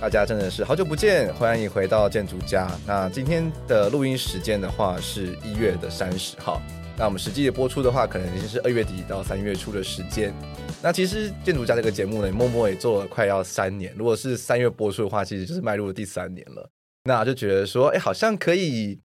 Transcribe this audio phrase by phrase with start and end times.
[0.00, 2.66] 大家真的是好久不见，欢迎回到建筑家。
[2.86, 6.62] 那今天的录音时间的话，是一月的三十号。
[6.96, 10.32] 那我们实际播出的话，可能已经是二月底到三月初的时间。
[10.82, 13.94] 那其实建筑家这个节目呢，默默也做了快要三年。
[13.94, 16.70] 如果是三月播出的话，其实就是迈入了第三年了。
[17.04, 18.98] 那就觉得说，哎，好像可以，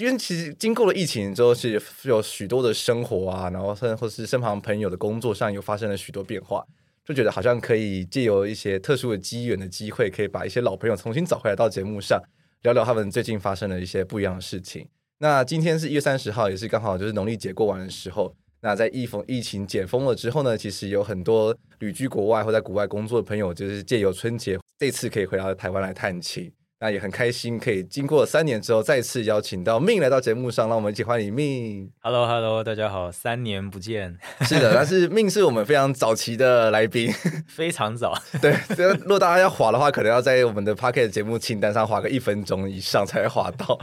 [0.00, 6.66] 因为其实经过了疫情之后，是有许多的生活啊，然后甚或是身旁朋友的工作上，又发生了许多变化。
[7.06, 12.20] 就觉得好像可以借由一些特殊的机缘的机会，可以把一些老朋友重新找回来到节目上，
[12.62, 14.88] 聊聊他们最近发生的一些不一样的事情。
[15.18, 18.34] 那今天是一月三十号，也是刚好就是农历节过完的时候。
[18.60, 26.50] 那在疫封疫情解封了之后呢，其实有很多旅居国外或在国外工作的朋友，就是借由春节这次可以回到台湾来探亲。
[26.78, 31.88] 那也很开心，可以经过三年之后再次邀请到 Ming 来到节目上，让我们一起欢迎 Ming。
[32.00, 34.18] Hello，Hello，大家好，三年不见。
[34.42, 37.10] 是的，但是 Ming 是我们非常早期的来宾，
[37.48, 38.14] 非常早。
[38.42, 38.54] 对，
[39.00, 43.78] 如果大家要滑的话，可能要在我们的 Pocket 节目清单上划个一分钟以上才会滑到。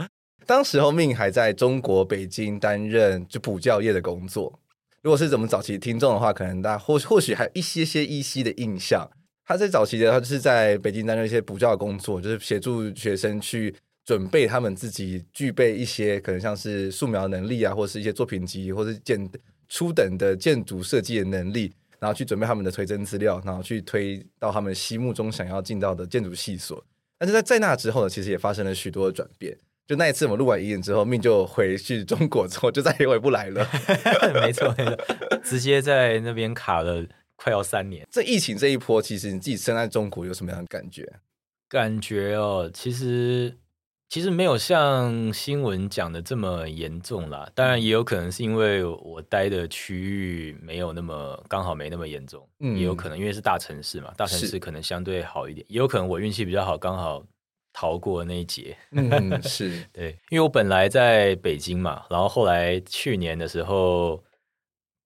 [0.46, 4.60] 当时候 Ming 还在中国北京担任就补教业的工作。
[5.02, 9.10] 如果是怎么早期听众的话，可能大家或或许还有一些些依稀的印象。
[9.46, 19.28] 他在早期的，他就是在北京担任一些补教的工作，就是协助学生去准备他们自己具备一些可能像是素描能力啊，或是一些作品集，或是建
[19.68, 26.82] 初等的建筑设计的能力，然后去准备他们的推甄资料，然后去推到他们心目中想要进到的建筑系所。
[27.18, 29.56] 但是在在那之后呢，其实也发生了许多的转变。
[29.86, 33.68] 就那一次我们录完一年之后，命就回去中国之后，就再也回不来了。
[34.40, 34.96] 没错，没错，
[35.42, 37.04] 直接在那边卡了。
[37.44, 41.06] 快要三年，这疫情这一波，其实你自己身在中国有什么样的感觉？
[41.68, 43.54] 感觉哦，其实
[44.08, 47.46] 其实没有像新闻讲的这么严重啦。
[47.54, 57.22] 当然也有可能是因为我待的区域没有那么刚好没那么严重，嗯，也有可能因为是大城市嘛，大城市可能相对好一点，也有可能我运气比较好，刚好
[57.74, 58.74] 逃过那一劫。
[58.92, 64.24] 嗯，是 对，因为我本来在北京嘛，然后后来去年的时候。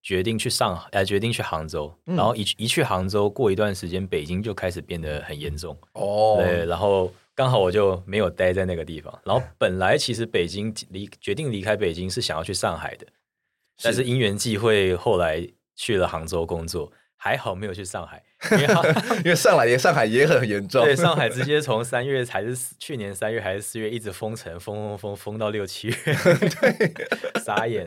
[0.09, 5.77] 决定去上海，呃，决定去杭州，嗯、然后一一去杭州，过一段时间，北京就开始变得很严重。
[5.93, 9.13] 哦，对，然后刚好我就没有待在那个地方。
[9.23, 13.05] 然后本来其实北京离决定离开北京是想要去上海的，
[13.77, 18.67] 是但是因缘际会，后来去了杭州工作，还好没有去上海， 因为
[19.19, 20.83] 因为上海上海也很严重。
[20.87, 25.95] 对，上海直接从三月还是去年三月还是四月一直封城，封封封封到六七月，
[26.63, 26.95] 对，
[27.45, 27.87] 傻眼。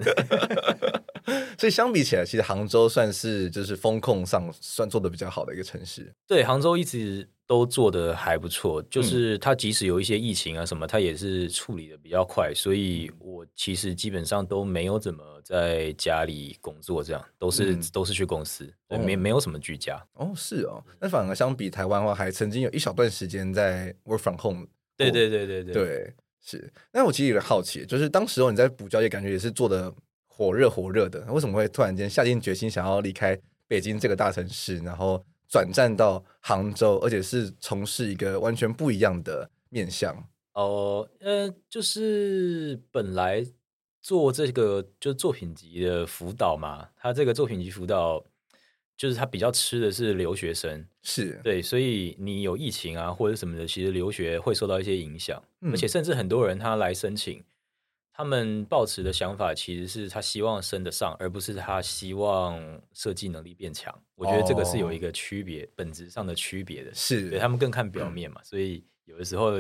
[1.58, 6.12] 所以相比起来，其实杭州算是就是风控上算做的比较好的一个城市。
[6.28, 12.52] 对，杭州一直都做的还不错，就是它即使有一些疫情啊什么，它也是处理的比较快。
[12.56, 20.02] 所以我其实基本上都没有怎么在家里工作，这样都是、嗯、都是去公司，对哦、没没有什么居家。
[20.14, 20.84] 哦，是哦。
[21.00, 24.68] 那反而相比台湾的话，还曾经有一小段时间在 work from home。
[24.98, 26.14] 对对对对对，对，
[26.44, 26.72] 是。
[26.94, 29.94] 那我其实有点好奇，就是当时候你在补教业，感觉也是做的。
[30.34, 33.38] 火热火热的，为什么会突然间下定决心想要离开
[33.68, 40.16] 北京这个大城市，然后转战到杭州，而且是从事一个完全不一样的面向？
[40.54, 43.46] 哦，呃，就是本来
[44.02, 48.26] 做这个就是作品集的辅导嘛，他这个作品集辅导
[48.98, 57.44] 就是他比较吃的是留学生，是对，所以你有疫情啊或者什么的，其实留学会受到一些影响，嗯、而且甚至很多人他来申请。
[58.22, 63.92] 他们抱持的想法其实是他希望升得上，而不是他希望设计能力变强。
[64.14, 66.94] 我觉得这个是有一个区别，哦、本质上的区别的。
[66.94, 69.54] 是对他们更看表面嘛，嗯、 所以有的时候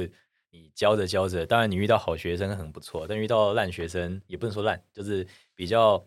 [0.51, 5.25] 你教着教着，当然你遇到好学生很不错，但遇到烂学生也不能说烂，就是
[5.55, 6.05] 比较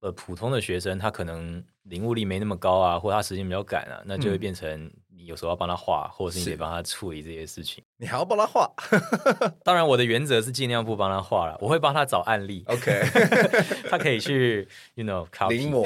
[0.00, 4.92] 呃普通的学生，他可能领悟力没那么高啊，或他时间比较赶啊，那就会变成
[5.26, 7.82] 有时候要帮他画，或者是你得帮他处理这些事情。
[7.98, 8.70] 你还要帮他画？
[9.64, 12.64] 当然，我的原则是尽量不帮他画了，我会帮他找案例。
[12.68, 13.02] OK，
[13.90, 15.82] 他可以去，you know，临摹。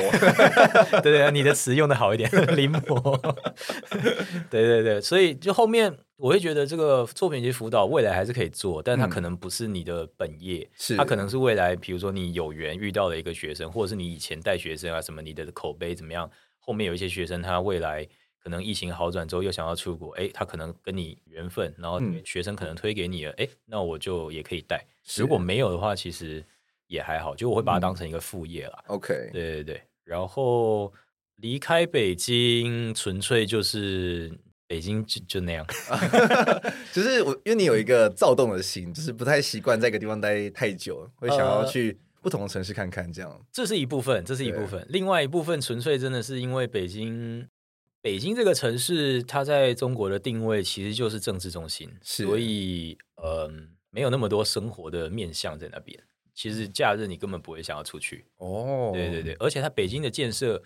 [1.02, 3.34] 对对对，你的词用的好一点，临摹。
[4.50, 16.30] 对对对，所以就后面我会觉得这个作品集辅导未来还是可以做，但它可能不是你的本业，是、嗯、他可能是未来，比如说你有缘遇到的一个学生，或者是你以前带学生啊什么，你的口碑怎么样？
[16.58, 18.06] 后面有一些学生，他未来。
[18.42, 24.82] 可能疫情好转之后又想要出国，哎，他可能跟你缘分，然后学生可能推给你了，哎、嗯，那我就也可以带。
[25.16, 26.42] 如果没有的话，其实
[26.86, 28.84] 也还好，就我会把它当成一个副业了。
[28.86, 29.82] OK，、嗯、对对对。
[30.04, 30.90] 然后
[31.36, 34.32] 离开北京，纯粹就是
[34.66, 35.66] 北京就就那样，
[36.94, 43.30] 就是我因为你有一个躁动的心，就是不太习惯在一个地方待太久，会想要去不同的城市看看，这样。
[43.30, 44.84] 呃、这是一部分，这是一部分。
[44.88, 47.46] 另外一部分纯粹真的是因为北京。
[48.02, 53.50] 北京这个城市，它在中国的定位其实就是政治中心，所以呃，
[53.90, 56.02] 没有那么多生活的面向在那边。
[56.34, 58.90] 其实假日你根本不会想要出去哦。
[58.94, 60.62] 对对对，而且它北京的建设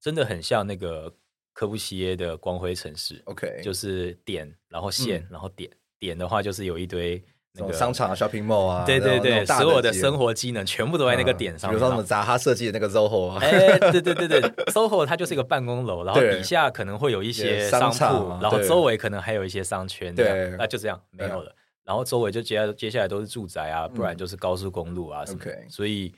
[0.00, 1.14] 真的很像那个
[1.52, 3.20] 科布西耶的光辉城市。
[3.26, 7.22] OK，就是点，然后线，然后点，点的话就是有一堆。
[7.54, 11.68] 那个商场啊，shopping mall 啊，对对对，所有的生活机能全部都在那个点上。
[11.68, 21.52] 比如说什么扎哈设计的那个 SOHO 啊，哎，对对对对，SOHO 它就是一个办公楼，然后底下可能会有一些商铺，然后周围可能还有一些商圈，对，那就这样没有了。
[21.82, 25.40] 然后周围就接接下来都是住宅啊，不然就是高速公路啊什么。
[25.68, 26.14] 所以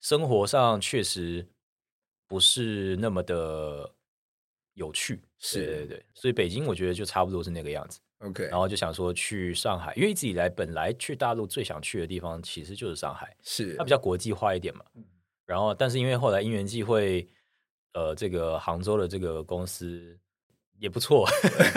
[0.00, 1.44] 生活上确实
[2.28, 3.90] 不是那么的
[4.74, 5.20] 有趣。
[5.40, 7.98] 是，对对对，所以北京我觉得就差不多是那个样子。
[8.20, 14.84] OK，然后就想说去上海，因为一直以来本来去大陆最想去的地方其实就是上海，是它比较国际化一点嘛。
[15.46, 17.26] 然后，但是因为后来因缘际会，
[17.94, 20.18] 呃，这个杭州的这个公司
[20.80, 21.28] 也不错，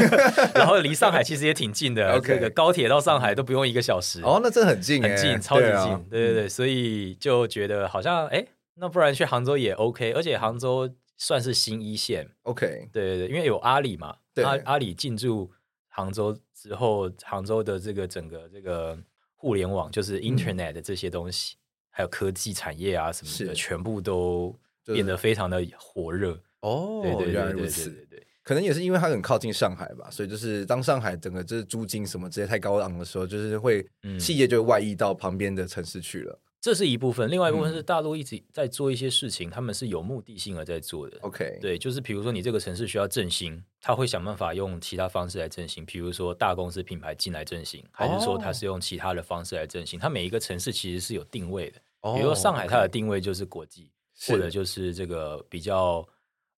[0.56, 4.22] 然后离上海其实也挺近的，这个高铁到上海都不用一个小时。
[4.24, 6.10] 哦，那真的很近，很近，超级近。
[6.10, 12.28] 对对对，所以就觉得好像哎，那不然去杭州也 OK，而且杭州算是新一线。
[12.42, 15.52] OK，对对对，因为有阿里嘛，阿阿里进驻。
[16.02, 18.98] 杭州之后，杭州的这个整个这个
[19.36, 21.62] 互联网，就是 Internet 的这些东西，嗯、
[21.92, 26.40] 还有科技产业啊什么的，全部都变得非常的火热。
[26.62, 27.92] 哦，对对对，原来如此。
[28.10, 33.88] 对可能也是因为它很靠近上海吧，所以就是当上海整个就是租金什么这些太高昂的时候，就是会
[34.20, 36.40] 企业就会外溢到旁边的城市去了。
[36.62, 41.18] 这是一部分，另外一部分是大陆一直在做一些事情，嗯、他们是有目的性而在做的。
[41.22, 50.00] OK，对，就是比如说你这个城市需要振兴，他会想办法用其他方式来振兴，比如说大公司品牌进来振兴，还是说他是用其他的方式来振兴。
[50.00, 51.82] 它每一个城市其实是有定位的，
[52.14, 53.92] 比如说上海，它的定位就是国际，
[54.28, 56.08] 或者就是这个比较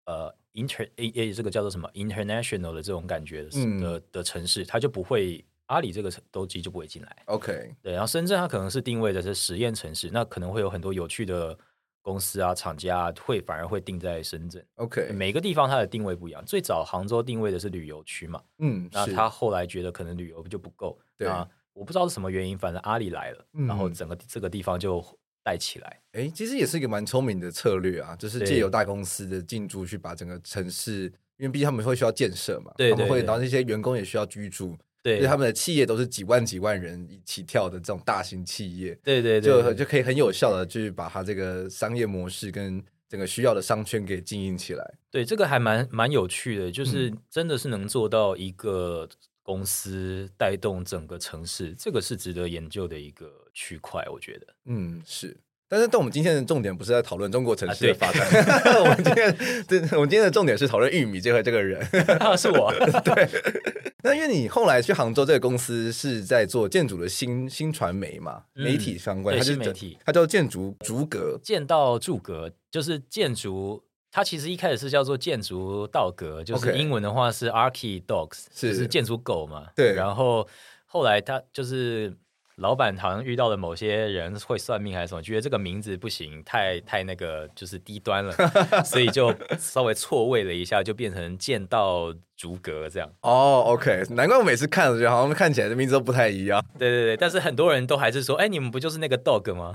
[0.06, 5.42] 呃 inter 诶这个叫做什么 international 的这种感觉的、嗯、的城市，它就不会。
[5.74, 11.58] 阿里这个都机就不会进来，OK，对，然后深圳它可能是定位的是实验城市，那可能会有很多有趣的
[12.02, 16.44] 公司啊、厂家啊，会反而会定在深圳，OK，每个地方它的定位不一样。
[16.46, 21.28] 最早杭州定位的是旅游区嘛，嗯，那他后来觉得可能旅游就不够，对。
[21.28, 25.04] 啊，我不知道是什么原因，反正阿里来了，嗯、然后整个这个地方就
[25.42, 26.00] 带起来。
[26.12, 31.06] 哎，其实也是一个蛮聪明的策略啊，就是借由大公司的进驻去把整个城市，
[31.38, 34.78] 因为毕竟他们会需要建设嘛，对，对，对，他们会，然后那些员工也需要居住。
[35.04, 44.94] 对，他们的企业都是几万几万人一起跳的这种大型企业，对对对，就就可以很有效的去把它这个商业模式跟整个需要的商圈给经营起来。
[45.12, 49.08] 对，这个还蛮蛮有趣的，就是真的是能做到一个
[49.44, 54.48] 公司带动整个城市，嗯、这个是值得研究的一个区块，我觉得。
[54.66, 55.36] 嗯，是。
[55.68, 58.26] 但是，但我们今天的重点不是在讨论中国城市的发展。
[58.28, 59.36] 啊、 我们今天，
[59.68, 61.82] 对，我们今天的重点是讨论玉米这个这个人。
[62.20, 62.72] 啊，是我。
[63.04, 63.93] 对。
[64.04, 73.84] 那因为你后来去杭州这个公司是在做建筑的新新传媒嘛，嗯、媒体相关，它是媒体，它叫建筑逐格，建到筑格，就是建筑。
[74.12, 79.70] 它其实一开始是叫做建筑道格，就是英文的话是 Archidogs，就是建筑狗嘛。
[79.76, 79.94] 对。
[79.94, 80.48] 然后
[80.86, 82.16] 后来它就是。
[82.58, 88.32] 老板好像遇到了某些人会算命还是什么，觉得这个名字不行，太太那个就是低端了，
[88.86, 93.10] 所以就稍微错位了一下，就变成剑道逐格这样。
[93.22, 96.64] 哦、oh,，OK，难怪我每次看着觉得好像看起来的名字都不太一样。
[96.78, 99.74] 对对对，但是很多人都还是说，哎，你们不就是那个 dog 吗？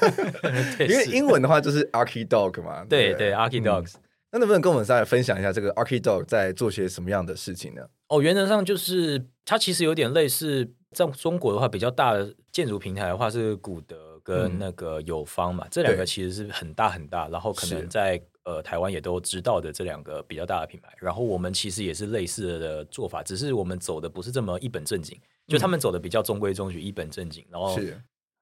[0.78, 2.84] 对因为英文的话就是 Archidog 嘛。
[2.88, 3.94] 对对，对，Archidogs。
[4.32, 7.82] 那能不能跟我们再来分享一下这个 Archidog 在做些什么样的事情呢？
[8.08, 10.72] 哦，原则上就是它其实有点类似。
[10.96, 20.90] 在中国的话，比较大的建筑平台的话是古德跟那个友方嘛，嗯、这两个其实是很大很大，然后可能在呃台湾也都知道的这两个比较大的品牌。
[20.98, 27.78] 然后我们其实也是类似的做法，只是我们走的不是这么一本正经，就他们走的比较中规中矩、一本正经，然后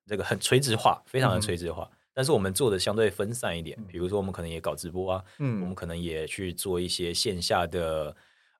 [0.06, 1.88] 这个很垂直化，非常的垂直化。
[1.90, 8.14] 嗯、但是我们做的相对分散一点，比如说我们可能也搞直播啊，嗯，我们可能也去做一些线下的。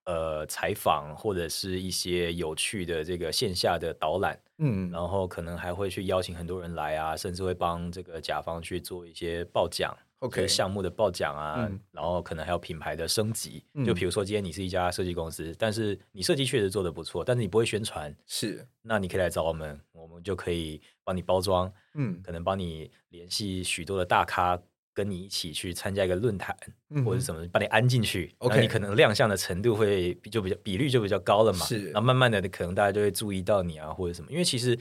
[0.04, 24.60] 呃，采访或者是一些有趣的这个线下的导览，嗯，然后可能还会去邀请很多人来啊，甚至会帮这个甲方去做一些报奖，OK，项目的报奖啊，嗯、然后可能还有品牌的升级，嗯、就比如说今天你是一家设计公司，但是你设计确实做得不错，但是你不会宣传，是，那你可以来找我们，我们就可以帮你包装，嗯，可能帮你联系许多的大咖。
[24.94, 26.56] 跟你一起去参加一个论坛，
[27.04, 31.66] 或者什么，把你安进去，OK，你可能亮相的程度会就比较比率就比较高了嘛。
[31.66, 34.30] 是，然后慢慢的，可能大家就会注意到你啊，或者什么。
[34.30, 34.78] 因为其实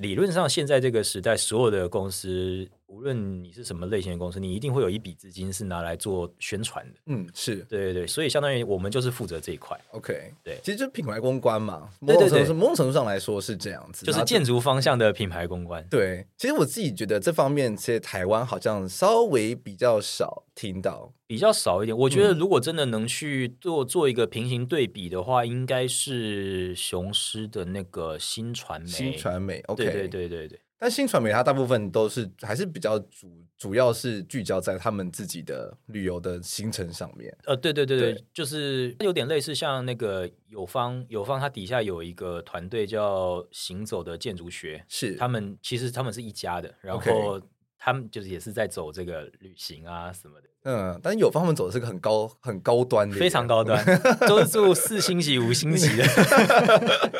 [0.00, 2.68] 理论上，现在这个时代，所有的公司。
[2.94, 7.00] 无论你是什么类型的公司，你一定会有一笔资金是拿来做宣传的。
[7.06, 9.76] 嗯，是对对对，所以相当于我们就是负责这一块。
[9.90, 15.84] OK，对，其实就是品牌公关嘛，某种程度是某种程度上来说是这样子，就是建筑方向的品牌公关。
[15.90, 21.98] 对，其实我自己觉得这方面，其实台湾好像稍微比较少听到，比较少一点。
[21.98, 28.86] 我觉得如果真的能去做做一个平行对比的话，应该是雄狮的那个新传媒。
[28.86, 30.60] 新传媒，OK，对对对对对。
[30.78, 37.34] 但新传媒它大部分都是还是比较主，主要是聚焦在他们自己的旅游的行程上面。
[37.46, 38.24] 呃，对对对对，对。
[38.34, 45.14] 就是有点类似像那个友方，友方它底下有一个团队叫行走的建筑学，是。
[45.14, 47.40] 他们其实他们是一家的，然后
[47.84, 50.48] 他们就是也是在走这个旅行啊什么的。
[50.62, 53.84] 嗯，但是友方他们走的是个很高很高端的，非常高端，
[54.26, 56.04] 都是住四星级五星级的。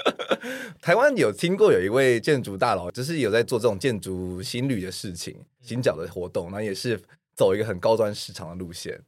[0.80, 6.98] 台湾有听过有一位建筑大佬，就是有在做这种建筑行旅的事情、行脚的活动，那也是
[7.36, 8.98] 走一个很高端市场的路线。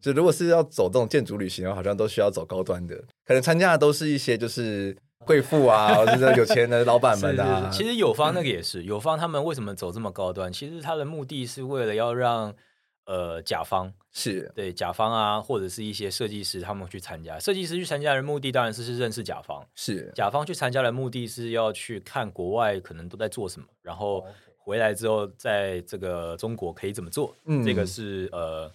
[0.00, 2.94] 就如果是要走这种建筑旅行的话，好像都需要走高端的，
[3.26, 7.70] 可能参加的都是一些就是 贵妇啊，或者有钱的老板们啊。
[7.72, 10.52] 其实友方那个也是，友方他们为什么走这么高端？
[10.52, 12.54] 其实他的目的是为了要让。
[13.04, 17.36] 呃，甲方是对甲方啊，或者是一些设计师，他们去参加。
[17.36, 24.24] 设计师去参加的目的当然是是认识甲方，是甲方去参加的目的是要去看国外可能都在做什么，然后
[24.56, 27.34] 回来之后在这个中国可以怎么做。
[27.46, 28.70] 嗯，这个是呃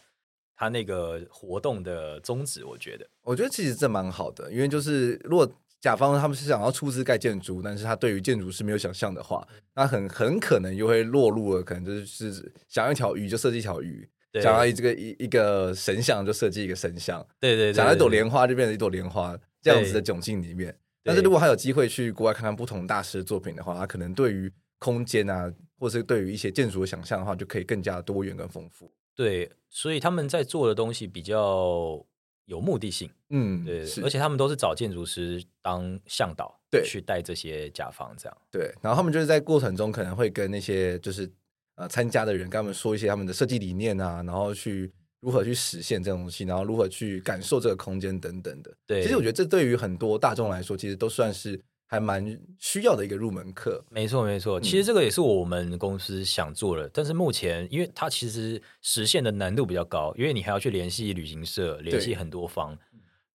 [0.58, 5.50] 他那个活动的宗旨，我觉得，我觉得其实这蛮好的，因为就是如果。
[5.80, 14.10] 甲方他们是想要出资盖建筑，但是他对于建筑是没有想象的话，那很很可能又会落入了，可能就是想要一条鱼就设计一条鱼，
[14.42, 20.76] 想要一这个一一个神像就设计一个神像，对对，对，想要一朵莲花就变成一朵莲花，这样子的窘境里面。
[21.04, 28.92] 但是如果他有机会去国外看看不同大师的作品的话，他可能对于空间啊，或者是对于一些建筑的想象的话，就可以更加多元跟丰富。
[29.16, 32.04] 对，所以他们在做的东西比较。
[32.48, 41.32] 有目的性，嗯，对，而且他们都是找建筑师当向导，对，去带这些甲方这样，对，然后他们就是在过程中可能会跟那些就是
[41.76, 48.74] 呃参加的人，跟他们说一些他们的设计理念啊，然后去如何去实现这种东西，然后如何去感受这个空间等等的。
[48.86, 51.62] 对，其实我觉得这对于很多大众来说，其实都算是。
[51.90, 54.60] 还蛮需要的一个入门课，没错没错。
[54.60, 62.78] 其实这个也是我们公司想做的，嗯、但是目前因为它其实实现的难度比较高，因为你还要去联系旅行社，联系很多方，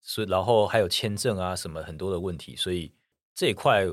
[0.02, 2.92] 所以然后还有签证啊什么很多的问题，所以
[3.34, 3.86] 这一块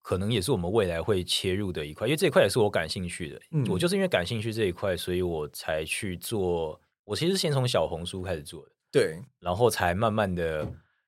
[0.00, 3.38] 可能也是我们未来会切入的一块，因为这一块也是我感兴趣的。
[3.50, 6.80] 嗯、我就是因为感兴趣这一块，所以我才去做。
[7.04, 10.66] 我其实先从小红书开始做的，对，然后才慢慢的。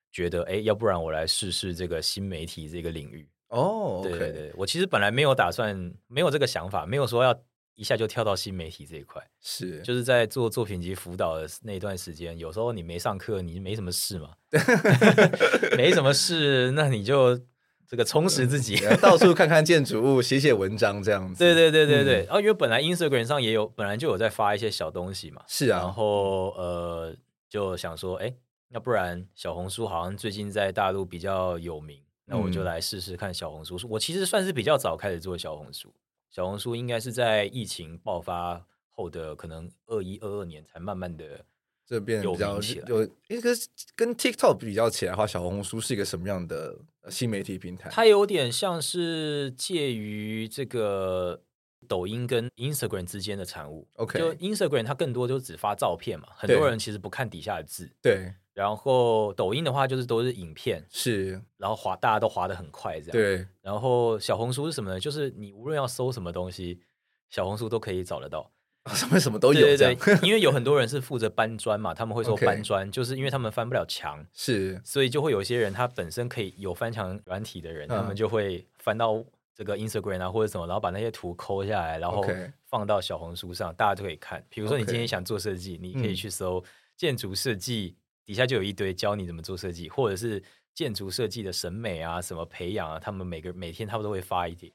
[0.09, 3.99] 嗯觉得哎，要不然我来试试这个新媒体这个领域哦。
[4.01, 7.39] 对对对，我其实本来没有打算，没有这个想法，没有说要
[7.75, 9.21] 一下就跳到新媒体这一块。
[9.39, 14.31] 是，就是在做作品集辅导的那段时间，有时候你没上课，你没什么事嘛，
[15.77, 17.39] 没什么事，那你就
[17.87, 21.37] 这个充实自己，到处看看建筑物， 写写文章这样子。
[21.37, 22.25] 对对对对对。
[22.25, 25.43] 然后因为本来 Instagram 上也有，本来就有在发一些小东西嘛。
[25.47, 25.77] 是啊。
[25.77, 27.15] 然后呃，
[27.47, 28.33] 就想说，哎。
[28.69, 33.77] 要不然小红书好像最近在大陆比较有名，那我就来试试看小红书。
[33.89, 35.93] 我其实算是比较早开始做小红书，
[36.29, 41.43] 小红书应该是在疫情爆发后的可能二一二二年才慢慢的
[41.85, 43.49] 这边有比较有一个
[43.95, 46.77] 跟 TikTok 比较起来的话，小红书是一个什么样的
[47.09, 47.89] 新媒体平台？
[47.89, 51.41] 它有点像是介于这个
[51.87, 53.87] 抖音跟 Instagram 之间的产物。
[53.95, 57.89] OK，就 Instagram 它更多就只发照片嘛，很多人其实不看底下的字。
[57.99, 58.35] 对。
[58.53, 63.11] 然后抖音的话就是都是影片，是，然后滑大家都滑得很快这样。
[63.11, 64.99] 对，然后小红书是什么呢？
[64.99, 66.81] 就是你无论要搜什么东西，
[67.29, 68.51] 小红书都可以找得到。
[68.95, 69.59] 上面什么都有。
[69.59, 82.25] 对对对，因为有很多人是负责搬砖嘛，他们会说 搬砖.就是因为他们翻不了墙，是，所以就会有一些人他本身可以有翻墙软体的人，嗯、他们就会翻到这个 Instagram 啊或者什么，然后把那些图抠下来，然后
[82.65, 84.43] 放到小红书上，大家都可以看。
[84.49, 86.63] 比如说你今天想做设计.你可以去搜
[86.95, 87.95] 建筑设计，
[88.29, 90.43] 底下就有一堆教你怎么做设计，或者是。
[90.75, 94.71] 建筑设计的审美啊，什么培养啊，他们每个每天他们都会发一点。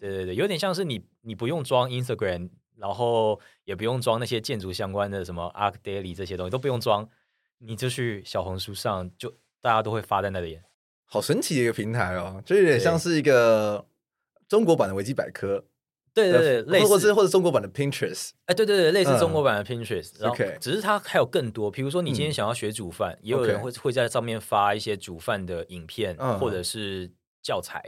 [0.00, 7.06] 对对对，有点像是你你不用装 Instagram，然后也不用装那些建筑相关的什么 ArchDaily 这些东西都不用装，
[7.58, 9.28] 你就去小红书上，就
[9.60, 10.58] 大家都会发在那里。
[11.04, 13.84] 好神奇的一个平台哦，就有点像是一个
[14.48, 15.62] 中国版的维基百科。
[16.22, 27.10] 对对对，类似或者或者中国版的 Pinterest，哎，对对对，类似中国版的 Pinterest，嗯、然后只是它还有更多，比如说你今天想要学煮饭，嗯、也有人会会在上面发一些煮饭的影片、嗯、或者是
[27.42, 27.80] 教材，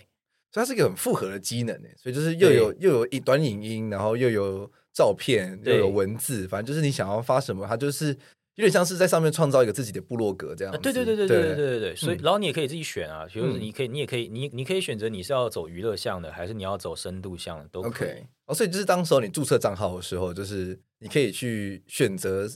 [0.52, 8.16] 所以它是一个很复合的机能，所以就是又有又有一短影音，然后又有照片，又有文字，反正就是你想要发什么，它就是。
[8.60, 10.78] 有点像是在上面创造一个自己的部落格这样子。
[10.80, 11.96] 对对对对对对对对。
[11.96, 18.08] 所以，然后你也可以自己选啊，比如你可以，你也可以，你你可以选择你是要走娱乐向的，还是你要走深度向的，都可以。
[18.08, 18.26] OK。
[18.44, 22.46] 哦，所以就是当时候你注册账号的时候，就是你可以去选择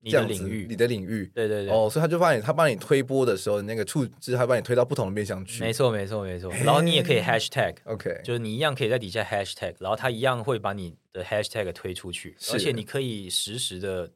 [0.00, 1.30] 你的领域，你的领域。
[1.34, 1.74] 对对对。
[1.74, 5.60] 哦，所以他就帮你，他帮你推播的时候，那个触就是他帮你推到不同的面向去。
[5.62, 6.50] 没错没错没错。
[6.64, 14.10] 然后你也可以 Hashtag，OK，就是你一样可以在底下 Hashtag，然后他一样会把你的 Hashtag 推出去，而且你可以实时的。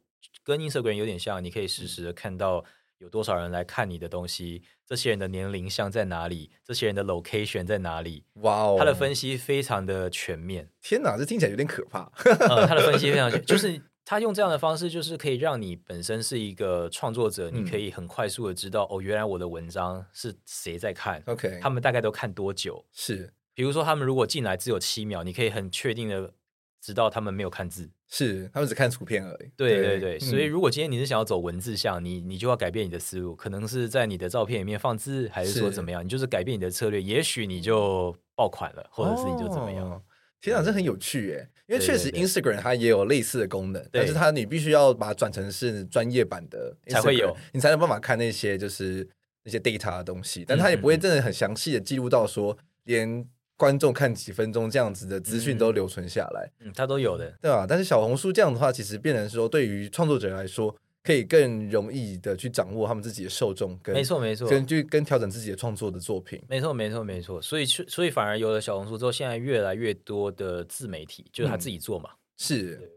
[0.49, 2.65] 跟 Instagram 有点像，你可以实时的看到
[2.97, 8.25] 有多少人来看你的东西，这些人的年龄像在哪里，这些人的 location 在哪里。
[8.37, 10.71] 哇哦，他的分析非常的全面。
[10.81, 12.11] 天哪，这听起来有点可怕。
[12.25, 21.23] 呃，他的分析非常全， 就是他用这样的方式，就是可以让你本身是一个创作者，嗯、你可以很快速的知道哦，原来我的文章是谁在看。
[21.27, 22.83] OK，他们大概都看多久？
[22.95, 26.33] 是，比如说他们如果进来只有七秒，你可以很确定的。
[26.81, 29.51] 知道他们没有看字，是他们只看图片而已。
[29.57, 36.05] 对对对，对所以如果今天你是想要走文字向，你你就要改变你的思路，可能是在你的照片里面放字，还是说怎么样？
[36.05, 39.91] 你就是改变你的策略，也许你就爆款了，或者是你就怎么样？
[39.91, 40.03] 哦、
[40.41, 41.49] 天啊，这很有趣耶！
[41.67, 49.07] 因为确实 Instagram 它也有类似的功能，但是它你必须要把它转成是专业版的才会有，你才有办法看那些就是
[49.43, 53.29] 那些 data 的东西，但它也不会真的很详细的记录到说连。
[53.59, 57.67] 观众看几分钟这样子的资讯都留存下来，嗯，他都有的，对吧？
[57.69, 67.43] 但是小红书这样的话，其实变成说，对于创作者来说，可以更容易的去掌握他们自己的受众，跟没错没错，根据跟调整自己的创作的作品，没错没错没错。
[67.43, 72.11] 所以所以反而有了小红书之后，现在越来越多的自媒体就是他自己做嘛。
[72.13, 72.93] 嗯、是，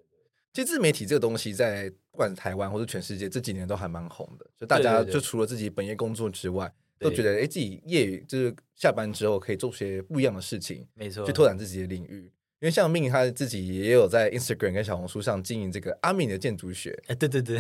[0.54, 6.72] 其实自媒体这个东西，在不管是台湾或者全世界这几年都还蛮红的，就大家就除了自己本业工作之外。
[7.02, 12.32] 都觉得哎，自己业余就是下班之后可以做些不一样的事情，没错，去拓展自己的领域。
[12.62, 16.96] 因为像命他自己也有在 Instagram 跟小红书上经营这个阿明的建筑学。
[17.08, 17.60] 哎，对对对，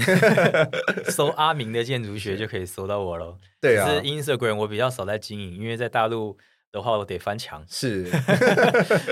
[1.09, 3.35] 搜阿明的建筑学就可以搜到我喽。
[3.59, 6.37] 对啊，是 Instagram 我比较少在经营，因为在大陆
[6.71, 8.07] 的话我得翻墙，是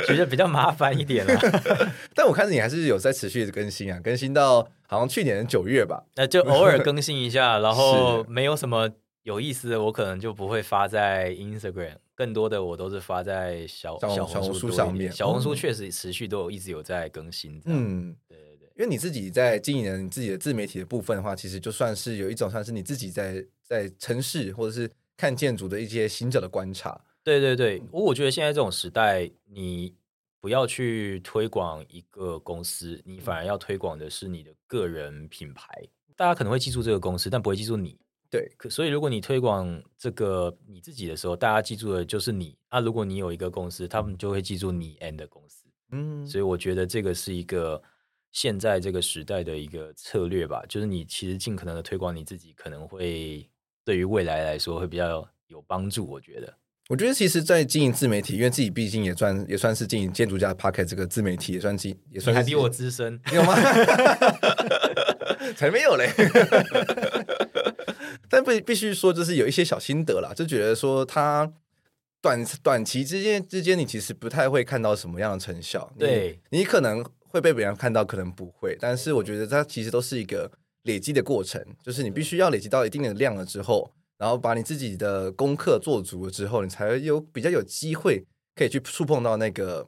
[0.06, 1.34] 觉得比较麻烦一点了。
[2.14, 6.04] 但我看着你还是有在持续的更新啊，更新到好像去年的九月吧。
[6.14, 8.92] 那就 偶尔更新一下，然后没有什么。
[9.30, 15.12] 有意思的，我可能就不会发在 Instagram，更多的我都是发在小小红书上面。
[15.12, 17.62] 小红书确实持续都有一直有在更新。
[17.66, 27.00] 嗯，对对对，因为你自己在经营你自己的自媒体的部分的话，其实就算是有一种算是你自己在在城市或者是看建筑的一些行者的观察。
[27.24, 29.94] 对对对，我我觉得现在这种时代，你
[30.42, 35.68] 不要去推广一个公司，你反而要推广的是你的个人品牌。
[36.16, 37.96] 大家可能会记住这个公司，但不会记住你。
[38.32, 42.80] 对，可所以如果你推广这个你自己的时候，大家记住的就是你啊。
[42.80, 45.64] 如果你有一个公司，他们就会记住你 and 的公司。
[45.92, 47.82] 嗯，所以我觉得这个是一个
[48.32, 53.50] 现在这个时代的一个策略吧，就是你其实尽可能的推广你自己，可能会
[53.84, 56.06] 对于未来来说会比较有帮助。
[56.06, 56.54] 我觉得，
[56.90, 63.56] 我觉得其实，在经营自媒体，因为自己毕竟也算也算是经营建筑家 Podcast 这个自媒体，也算经也算是还比我资深，有吗？
[65.58, 66.12] 才没有嘞。
[68.30, 71.52] 但必必须说，就是有一些小心得啦，就觉得说他
[72.22, 75.92] 短短期之间之间，你其实不太会看到什么样的成效。
[75.98, 78.78] 对，你可能会被别人看到，可能不会。
[78.80, 80.52] 但是我觉得它其实都是一个
[80.84, 89.88] 累积的过程，就是你必须要累积到一定的量了之后，然后把你自己的功课做足了之后，你才有比较有机会可以去触碰到那个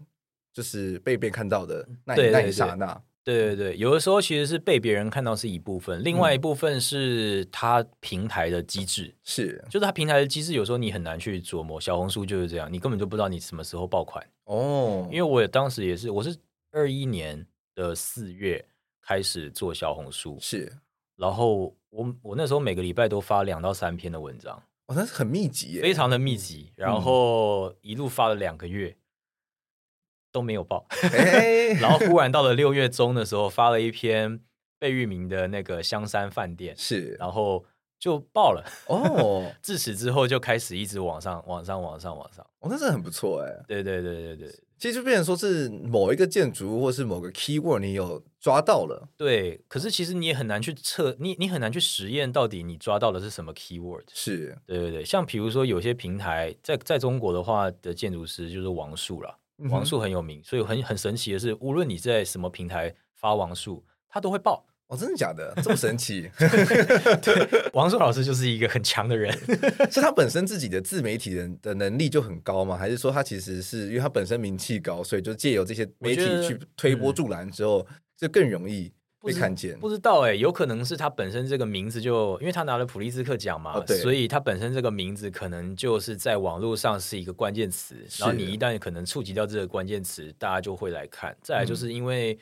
[0.53, 3.01] 就是被别人看到的那一那一刹那。
[3.23, 11.79] 对对对，有的时候其实是被别人看到是一部分，另外一部分是它平台的机制，是就是它平台的机制，有时候你很难去琢磨。
[11.79, 15.07] 小红书就是这样，你根本就不知道你什么时候爆款哦。
[15.11, 16.35] 因为我也当时也是，我是
[16.71, 17.37] 二一年
[17.75, 18.63] 的的四月
[19.01, 20.71] 开始做小红书，是。
[21.15, 24.55] 然后我我那时候每个礼拜都发两到三篇的文章，
[24.87, 26.71] 哦，那是很密集耶，非常的密集。
[26.75, 28.95] 然后一路发了两个月。
[30.31, 30.85] 都没有报，
[31.79, 34.39] 然后忽然到了六月中的时候，发了一篇
[34.79, 37.65] 贝聿铭的那个香山饭店，是，然后
[37.99, 39.51] 就爆了哦。
[39.61, 42.45] 自此之后就开始一直往上、往上、往上、往上。
[42.59, 43.63] 哦，那是很不错哎。
[43.67, 49.59] 对对对对对，其实就变成说是某一个建筑物或是某个 keyword 你有抓到了，对。
[49.67, 54.03] 可是其实你也很难去测，你你很难去实验到底你抓到的是什么 keyword。
[54.13, 55.03] 是，对对对。
[55.03, 59.37] 像比如说有些平台在在中国的话的建筑师就是王树了。
[59.69, 64.65] 王树很有名，所以很很神奇的是，无论你在什么平台发王树，他都会爆。
[64.87, 65.53] 哦，真的假的？
[65.63, 66.29] 这么神奇？
[67.23, 69.31] 对，王树老师就是一个很强的人，
[69.89, 72.75] 是他本身自己的自媒体人的能力就很高吗？
[72.75, 78.91] 还是说他其实是因为他本身名气高，所以就借由这些媒体去推波助澜之后，就更容易？
[79.23, 79.77] 被看见。
[79.79, 91.35] 不知道哎、欸，有可能是他本身这个名字就，因为他拿了普利兹克奖嘛、哦，所以他本身这个名字可能就是在网络上是一个关键词，然后你一旦可能触及到这个关键词，大家就会来看。
[91.41, 92.37] 再来就是因为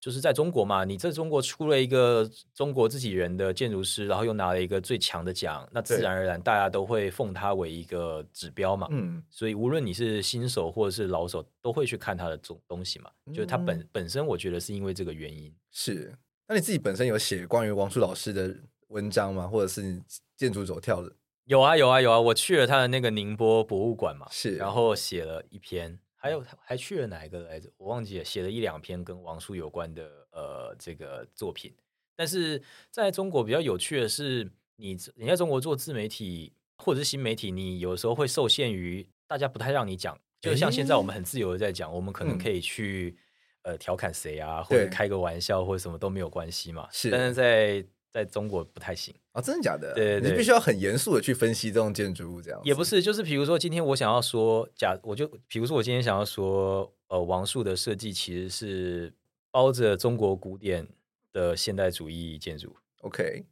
[0.00, 8.86] 就是在中国嘛，你在中国出了一个中国自己人的建筑师，然后又拿了一个最强的奖，那自然而然大家都会奉他为一个指标嘛。
[8.90, 13.10] 嗯，所以无论你是新手或者是老手，都会去看他的东东西嘛。
[13.34, 15.52] 就是他本本身，我觉得是因为这个原因。
[15.70, 18.54] 是，那你自己本身有写关于王树老师的
[18.88, 19.46] 文章吗？
[19.46, 20.00] 或者是你
[20.36, 21.12] 建筑走跳的？
[21.44, 22.20] 有啊，有啊，有啊！
[22.20, 27.70] 我去了他的那个宁波博物馆嘛，是，然后写了一篇，还有还去了哪一个来着？
[27.78, 31.72] 我忘记了，写了一两篇跟王叔有关的呃这个作品。
[32.14, 43.16] 但是在中国比较有趣的是，你你在中国做自媒体或者是新媒体，你有时候会受限于大家不太让你讲，就像现在我们很自由的在讲，我们可能可以去。
[43.16, 43.22] 嗯
[43.62, 46.88] 呃，调侃谁啊，或者开个玩笑，或者什么都没有关系嘛。
[46.90, 49.40] 是，但是在在中国不太行啊。
[49.40, 49.94] 真的假的？
[49.94, 59.12] 对，对，对，你必须要很严肃的去分析这种建筑物，这样也不是，就是比如说今天我想要说，假我就比如说我今天想要说，呃，王树的设计其实是
[59.50, 60.86] 包着中国古典
[61.32, 62.76] 的现代主义建筑。
[63.02, 63.44] OK。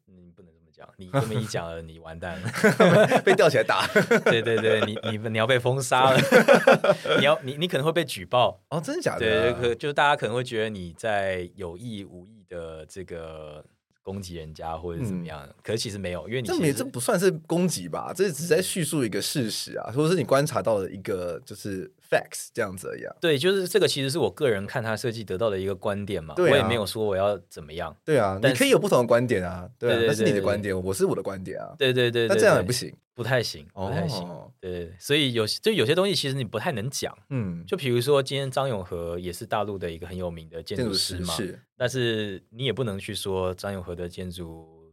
[0.99, 2.51] 你这么一讲了，你完蛋了，
[3.25, 3.87] 被吊起来打。
[4.25, 6.19] 对对对，你你 你要被封杀了，
[7.19, 9.53] 你要你你可能会被举报哦，真的假的、啊？
[9.53, 13.65] 对，可就大家可能会觉得你在有意无意的这个。
[14.07, 18.13] 攻击人家或者怎么样、嗯，可是其实没有，因为你这没这不算是攻击吧？
[18.15, 23.03] 这只是在叙述一个事实啊，或者是你观察到的一个就是 facts 这样子而已。
[23.21, 26.35] 对，就是这个其实是我个人看他设计得到的一个观点嘛。
[26.35, 27.97] 对、啊，我也没有说我要怎么样。
[28.05, 29.69] 对啊，你可以有不同的观点啊。
[29.79, 31.75] 对，啊对，对，对，对，对，那是你的观点，我是我的观点啊。
[31.79, 32.95] 对对对，对，那这样也不行。
[33.15, 34.29] 不太行，不太行。
[34.29, 37.17] 哦、对，所以有就有些东西其实你不太能讲。
[37.31, 41.59] 嗯，就比如说今天张永和也是大陆的一个很有名的建筑师嘛，是。
[41.79, 44.93] 但是你也不能去说张永和的建筑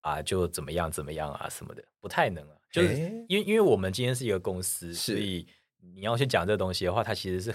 [0.00, 2.56] 啊就怎么样怎么样啊什么的，不太能啊。
[2.72, 2.94] 就是
[3.28, 5.46] 因为因为我们今天是一个公司，所以
[5.94, 7.50] 你要去讲这个东西的话，它其实是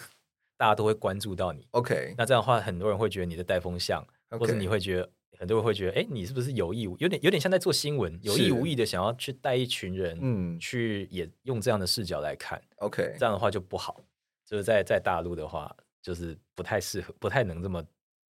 [0.57, 1.67] 大家都会关注到你。
[1.71, 5.09] OK，那这样的话，很多人会觉得你的带风向.或者你会觉得。
[5.37, 13.99] 很多人会觉得，哎，你是不是有意无有点有点像在做新闻，有意无意的想要去带一群人，嗯，去也用这样的视角来看，OK，这样的话就不好。
[14.45, 17.83] 就是在在大陆的话，就是不太适合，不太能这么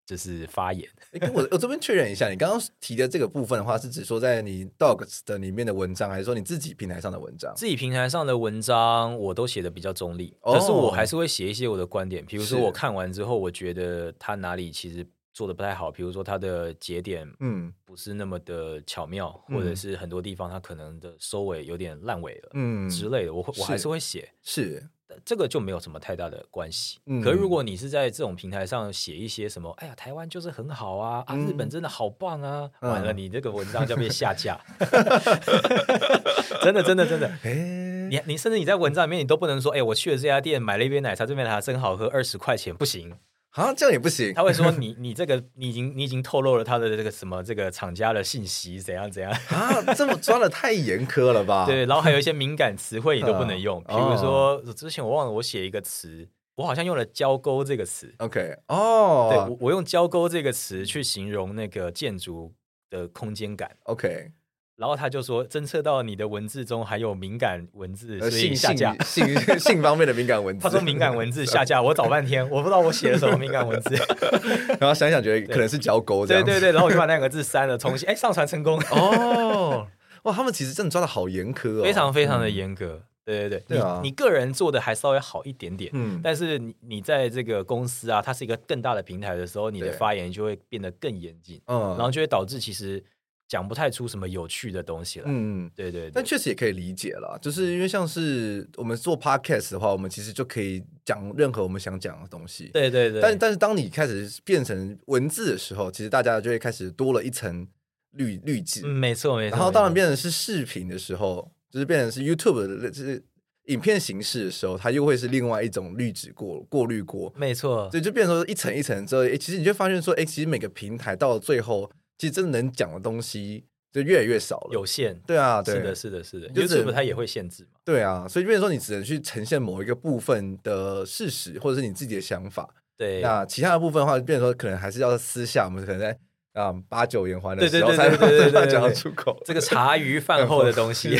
[0.05, 0.87] 就是发言。
[1.11, 7.53] 诶我我这边确认一下，你刚刚提的这个部分的话，是指说在你 Dogs 的里面的文章，还是说你自己平台上的文章？
[7.55, 12.25] 自己平台上的文章我都写的比较中立，但是我还是会写一些我的观点。
[12.25, 15.05] 比如说我看完之后，我觉得他哪里其实。
[15.35, 24.81] 做的不太好，比如说它的节点，嗯，不是那么的巧妙，嗯，或者是很多地方它可能的收尾有点烂尾了，嗯之类的，我会我还是会写，是
[25.23, 26.97] 这个就没有什么太大的关系。
[27.05, 34.59] 嗯，可是如果你是在这种平台上写一些什么，哎呀，台湾就是很好啊，啊，日本真的好棒啊，嗯，完了你这个文章就要被下架，
[36.63, 43.15] 真的真的真的，欸，你你甚至你在文章里面你都不能说，哎，我去了这家店买了一杯奶茶，这杯奶茶真好喝，二十块钱不行。
[43.55, 44.33] 啊，这样也不行。
[44.33, 49.81] 他会说你 你这个你已经你已经透露了他的这个什么这个厂家的信息，怎样怎样啊？
[49.95, 51.65] 这么抓的太严苛了吧？
[51.67, 58.13] 对，然后还有一些敏感词汇你都不能用， 比如说之前我忘了我写一个词，我好像用了交沟这个词。
[58.17, 62.53] OK，哦，对，我我用交沟这个词去形容那个建筑
[62.89, 63.77] 的空间感。
[63.83, 64.31] OK。
[64.77, 69.25] 然后他就说，侦测到你的文字中还有敏感文字，所以下架性
[69.57, 70.63] 性方面的敏感文 字。
[70.63, 73.95] 他说敏感文字下架，我找半天，我不知道我写了什么敏感文字。
[74.79, 78.77] 然后想想觉得可能是交勾，对对对，然后我就把那两个字删了，重新哎上传成功。
[78.91, 79.87] 哦，
[80.23, 83.03] 哇，他们其实真的抓的好严苛哦，非常非常的严格。
[83.23, 93.03] 对对对，对啊，你你个人做的还稍微好一点点，嗯，但是你你在这个公司啊，它是一个更大的平台的时候，你的发言就会变得更严谨，嗯，然后就会导致其实
[93.47, 107.67] 讲不太出什么有趣的东西来，嗯，对对，对，但确实也可以理解了，就是因为像是我们做 podcast 的话，我们其实就可以讲任何我们想讲的东西，对对对，但但是当你开始变成文字的时候，其实大家就会开始多了一层
[108.11, 111.51] 滤滤镜，嗯，没错没错，然后当然变成是视频的时候。
[111.67, 113.21] 就是变成是 YouTube 的，就是
[113.65, 125.17] 影片形式的时候，它又会是另外一种滤纸过过滤过，没错，所以就变成说一层一层之后，哎，其实你就发现说，哎，其实每个平台到了最后，其实真的能讲的东西就越来越少了，有限。
[125.27, 127.69] 对啊，对，是的，是的，是的，YouTube 它也会限制嘛。
[127.83, 132.69] 对啊，所以就变成说你只能去呈现某一个部分的事实，或者是你自己的想法。
[132.97, 136.17] 对，那其他的部分的话，变成说可能还是要私下，我们可能在。
[136.55, 141.09] 啊，八九言欢的时候才能讲出口，这个茶余饭后的东西，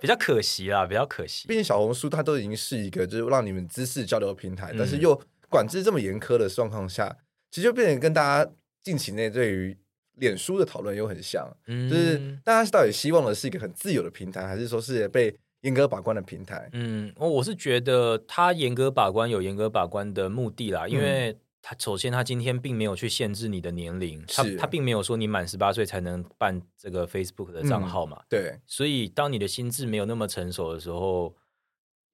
[0.00, 1.46] 比较可惜啦，比较可惜。
[1.46, 5.16] 毕竟小红书它都已经是一个就是让你们知识交流的平台，嗯、但是又
[5.48, 7.16] 管制这么严苛的状况下，
[7.52, 8.50] 其实就变成跟大家
[8.88, 9.76] 近期内对于
[10.14, 16.70] 脸书的讨论又很像，嗯、就是大家到底希望的是一个很自由的平台，还是说是被严格把关的平台？
[16.72, 21.38] 嗯，我是觉得它严格把关有严格把关的目的啦，因为、嗯。
[21.60, 28.16] 他首先，他今天并没有去限制你的年龄，他他并没有说你满十八岁才能办这个 Facebook 的账号嘛。
[28.20, 31.34] 嗯、对，所以当你的心智没有那么成熟的时候，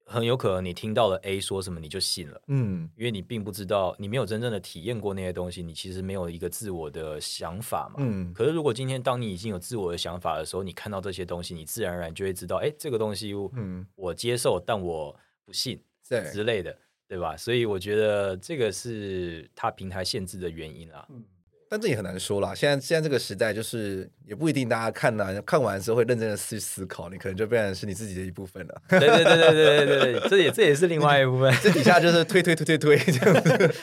[0.04, 2.40] 很有可能你听到了 A 说什么你就信了。
[2.48, 7.96] 嗯，因为你并不知道，你没有真正的体验过那些东西，你其实没有一个自我的想法嘛。
[7.98, 15.14] 嗯，可是如果今天当你已经有自我的想法的时候，你看到这些东西，你自然而然就会知道，哎，这个东西，嗯，我接受，但我
[15.44, 16.76] 不信，对之类的。
[17.06, 17.36] 对吧？
[17.36, 21.06] 所以我觉得这个是它平台限制的原因啊。
[21.10, 21.22] 嗯，
[21.68, 22.54] 但这也很难说啦。
[22.54, 28.82] 现在现在这个时代，就是也不一定大家看了看完之后会认真的去思考，你可能就变成是你自己的一部分了。
[28.88, 31.52] 对对对对对对对，这也这也是另外一部分。
[31.62, 33.74] 这底下就是推推推推推这样子。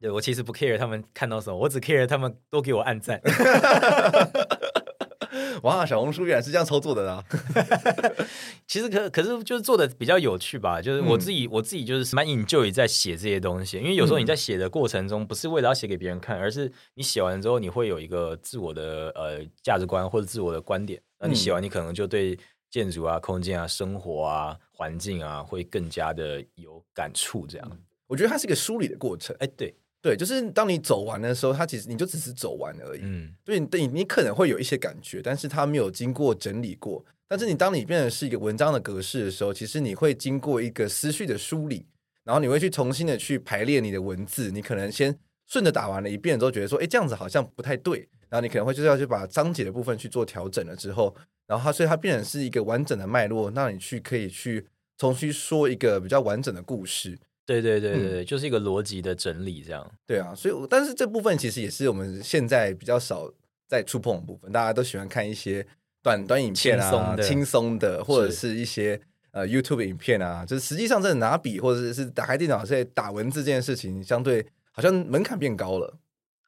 [0.00, 3.20] 对，我其实不 care 他们看到什么，我只 care 他们多给我按赞。
[5.62, 7.24] 哇，小红书原来是这样操作的啦！
[8.66, 22.38] 其实可可是就是做的比较有趣吧，就是我自己、嗯、我自己就是蛮 enjoy 在写这些东西，因为有时候你在写的过程中，不是为了要写给别人看，而是你写完之后你会有一个自我的呃价值观或者自我的观点，那你写完你可能就对
[22.70, 27.46] 建筑啊、空间啊、生活啊、环境啊会更加的有感触。
[27.46, 29.34] 这样，我觉得它是一个梳理的过程。
[29.40, 29.74] 哎，对。
[30.00, 33.00] 对，就是当你走完的时候，它其实你就只是走完而已。
[33.02, 37.04] 嗯，对，对，你可能会有一些感觉，但是它没有经过整理过。
[37.26, 41.84] 但是你当你变成是一个文章的格式的时候，其实你会经过一个思绪的梳理，
[42.24, 44.50] 然后你会去重新的去排列你的文字。
[44.50, 45.14] 你可能先
[45.46, 48.08] 顺着打完了一遍之后，觉得说，哎，这样子好像不太对。
[48.30, 51.14] 然后你可能会就是要去把章节的部分去做调整了之后，
[51.46, 57.18] 然后它所以它变成是一个完整的脉络，让你去可以去重新说一个比较完整的故事。
[57.48, 59.90] 对对对对，嗯、就是一个逻辑的整理，这样。
[60.06, 63.32] 对啊，所以但是这部分其实也是我们现在比较少
[63.66, 64.52] 在触碰的部分。
[64.52, 65.66] 大家都喜欢看一些
[66.02, 75.98] 短短影片啊，轻松的，轻松的或者是一些是呃 YouTube 影片啊，就是实际上真的拿笔或者是打开电脑在打文字这件事情，相对好像门槛变高了。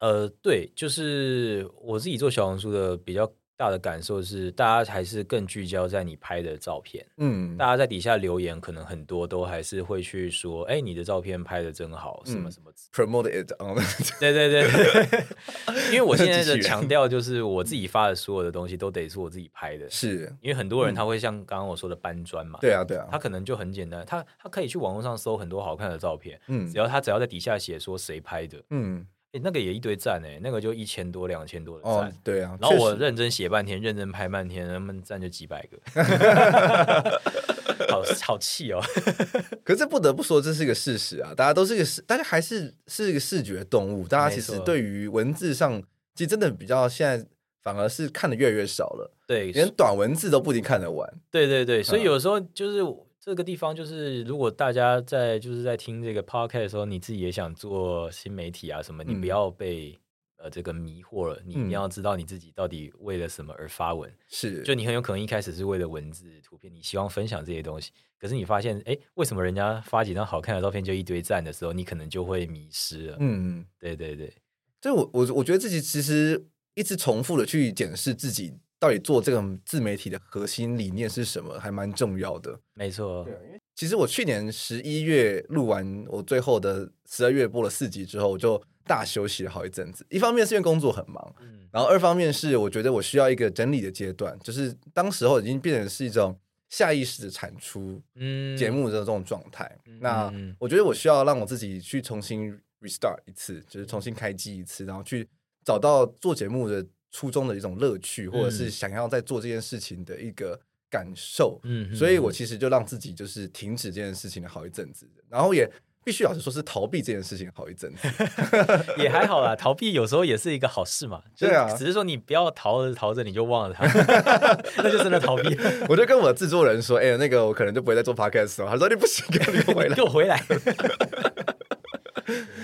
[0.01, 3.31] 呃，对，就是我自己做小红书的比较。
[3.61, 7.05] 大的感受是，大家还是更聚焦在你拍的照片。
[7.17, 13.75] 嗯，大家在底下留言，可能很多都还是会去说：“哎，你的照片拍的真好，什么什么。” Promote it on。
[14.19, 15.23] 对对对对，
[15.93, 19.87] 因为我现在的强调就是，我自己发的所有的东西都得是我自己拍的。
[19.91, 22.57] 是因为很多人他会像刚刚我说的搬砖嘛？
[22.59, 26.41] 对啊对啊，他可能就很简单，他他可以去网络上搜很多好看的照片。
[26.47, 28.57] 嗯，只要他只要在底下写说谁拍的。
[28.71, 29.05] 嗯。
[29.33, 31.93] 哎，那个也一堆赞哎，那个就一千多、两千多的赞。
[31.93, 32.57] 哦，对啊。
[32.59, 35.79] 然后我认真写半天，认真拍半天，他们赞就几百个，
[37.87, 38.81] 好好气哦。
[39.63, 41.33] 可是不得不说，这是一个事实啊！
[41.33, 44.05] 大家都是一个视，大家还是是一个视觉动物。
[44.05, 45.81] 大家其实对于文字上，
[46.13, 47.25] 其实真的比较现在
[47.63, 49.13] 反而是看的越来越少了。
[49.25, 51.09] 对，连短文字都不一定看得完。
[51.31, 52.83] 对对对，所以有时候就是。
[53.23, 59.91] 这个地方就是，如果大家在就是在听这个 podcast 的时候，你自己也想做新媒体啊什么，你不要被、
[60.37, 64.11] 嗯、呃这个迷惑了，你一定要知道你自己到底为了什么而发文。
[64.27, 73.17] 是，就你很有可能一开始是为了文字、图片，你希望分享这些东西，可是你发现，哎，为什么人家发几张好看的照片就一堆赞的时候，你可能就会迷失了。
[73.19, 74.33] 嗯，对对对，
[74.81, 78.55] 所以我我我觉得自己其实一直重复的去检视自己。
[78.81, 82.59] 到底做这个自媒体的核心理念是什么，还蛮重要的。
[82.73, 90.03] 没错，对，其实我去年十一月录完我最后的十二月播了四集之后，我就大休息了好一阵子。
[90.09, 96.35] 一方面是因为工作很忙，嗯，然后二方面是我觉得我需要一个整理的阶段，就是当时候已经变成是一种
[96.69, 99.71] 下意识的产出嗯节目的这种状态。
[99.85, 105.29] 嗯、那我觉得我需要让我自己去重新 restart 一次，就是重新开机一次，然后去
[105.63, 111.59] 找到做节目的初衷的一种乐趣，或者是想要在做这件事情的一个感受。
[111.63, 115.69] 嗯，所以我其实就让自己就是停止这件事情了好一阵子，然后也。
[116.03, 118.07] 必须老实说，是逃避这件事情好一阵子，
[118.97, 119.55] 也还好啦。
[119.55, 121.21] 逃避有时候也是一个好事嘛。
[121.37, 123.85] 对啊，只是说你不要逃着逃着你就忘了他，
[124.81, 125.55] 那就真的逃避。
[125.87, 130.43] 我就跟我的制作人说：“哎、欸，那个我可能就不会再做 podcast 了。”他说：“你不行，给我回来， 给我回来。”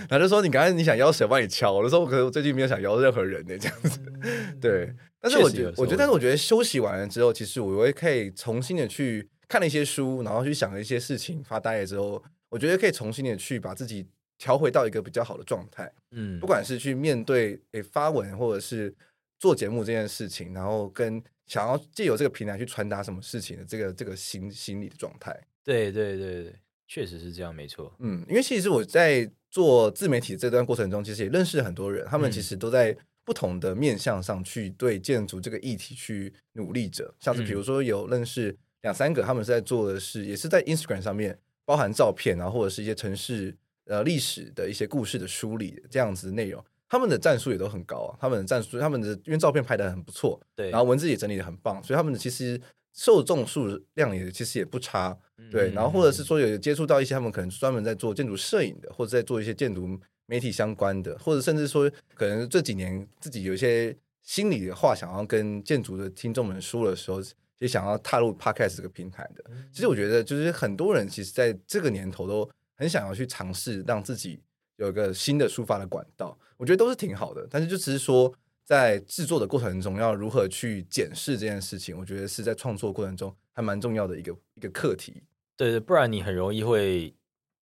[0.10, 4.00] 他就说：“你刚才你想邀谁帮你敲？”我就说：“我可能我最近没有想邀任何人呢，这样子。
[4.22, 12.24] 嗯”对，但是我觉得，我觉得，但是我觉得休息完了之后，其实我会可以重新的去看了一些书，然后去想了一些事情，发呆了之后。
[12.50, 18.96] 我觉得可以重新的去把自己调回到一个比较好的状态，嗯，不管是去面对诶发文或者是
[19.38, 26.56] 做节目这件事情，然后跟想要借由这个平台去传达什么事情的这个这个心心理的状态，对对对对，
[26.88, 41.40] 确实是这样，没错，嗯，因为其实我在做自媒体这段过程中，其实也认识很多人，他们其实都在不同的面向上去对建筑这个议题去努力着，像是比如说有认识两三个，他们是在做的是，也是在 Instagram 上面。
[41.68, 43.54] 包含照片啊，或者是一些城市
[43.88, 48.16] 呃历史的一些故事的梳理这样子的内容，他们的战术也都很高啊。
[48.22, 52.58] 他们的战术，他们的因为照片拍的很不错，对，然后文字也整理的很棒，所以他们的其实
[52.98, 55.18] 受众数量也其实也不差，
[55.50, 55.72] 对。
[55.72, 67.22] 然后或者是说有接触到一些他们可能专门在做建筑摄影的，或者在做一些建筑媒体相关的，或者甚至说可能这几年自己有一些心里的话想要跟建筑的听众们说的时候。
[67.60, 74.40] 也想要踏入 Podcast 这个平台的，其实我觉得就是很多人其实在这个年头都很想要去尝试让自己
[74.76, 77.48] 有一个新的抒发的管道，我觉得都是挺好的。
[77.50, 78.32] 但是就只是说
[78.68, 85.24] 在制作的过程中要如何去检视这件事情，我觉得是在创作过程中还蛮重要的一个一个课题。
[85.56, 87.16] 对对，不然你很容易会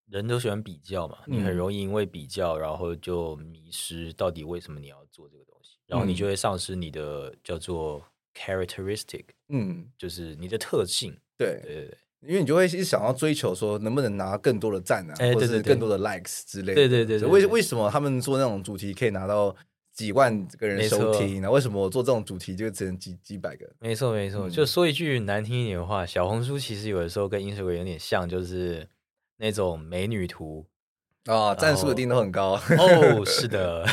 [0.08, 8.04] 人都喜欢比较嘛，你很容易因为比较然后就迷失到底为什么你要做这个东西，然后你就会丧失你的叫做。
[8.38, 19.56] characteristic，嗯，就是你的特性，对对对，因为你就会一直想要追求说能不能拿更多的赞啊，或者是更多的 likes 之类的，对对对，为为什么他们做那种主题可以拿到
[19.96, 23.66] 几万个人收听，那为什么我做这种主题就只能几几百个？
[23.80, 28.88] 没错没错，就说一句难听一点的话，小红书其实有的时候跟 Instagram 有点像，就是
[29.38, 30.68] 那种美女图。
[31.26, 33.84] 啊，赞数一定都很高哦，是的，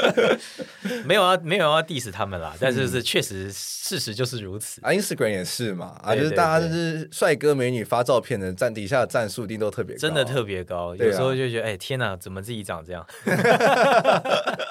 [1.04, 13.06] 没有啊，没有要 diss 他们啦，但是是确实事实就是如此啊，Instagram 也是嘛，啊，就是大家就是帅哥美女发照片的赞底下的赞数一定都特别高，真的特别高，有时候就觉得哎天哪，怎么自己长这样？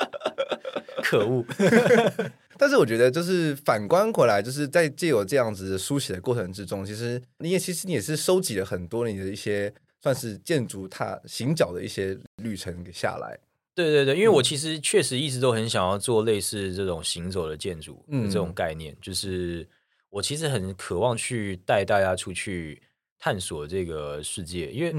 [1.06, 1.46] 可恶！
[2.58, 9.74] 但是我觉得就是反观回来，就是在借由这样子的书写的过程之中，其实你也其实你也是收集了很多你的一些。
[10.02, 13.36] 算是建筑它行脚的一些旅程给下来，
[13.74, 19.68] 对对对，因为我其实确实一直都很想要做类似这种行走的建筑的这种概念，嗯、就是
[20.12, 22.80] 我其实很渴望去带大家出去
[23.18, 24.94] 探索这个世界，因为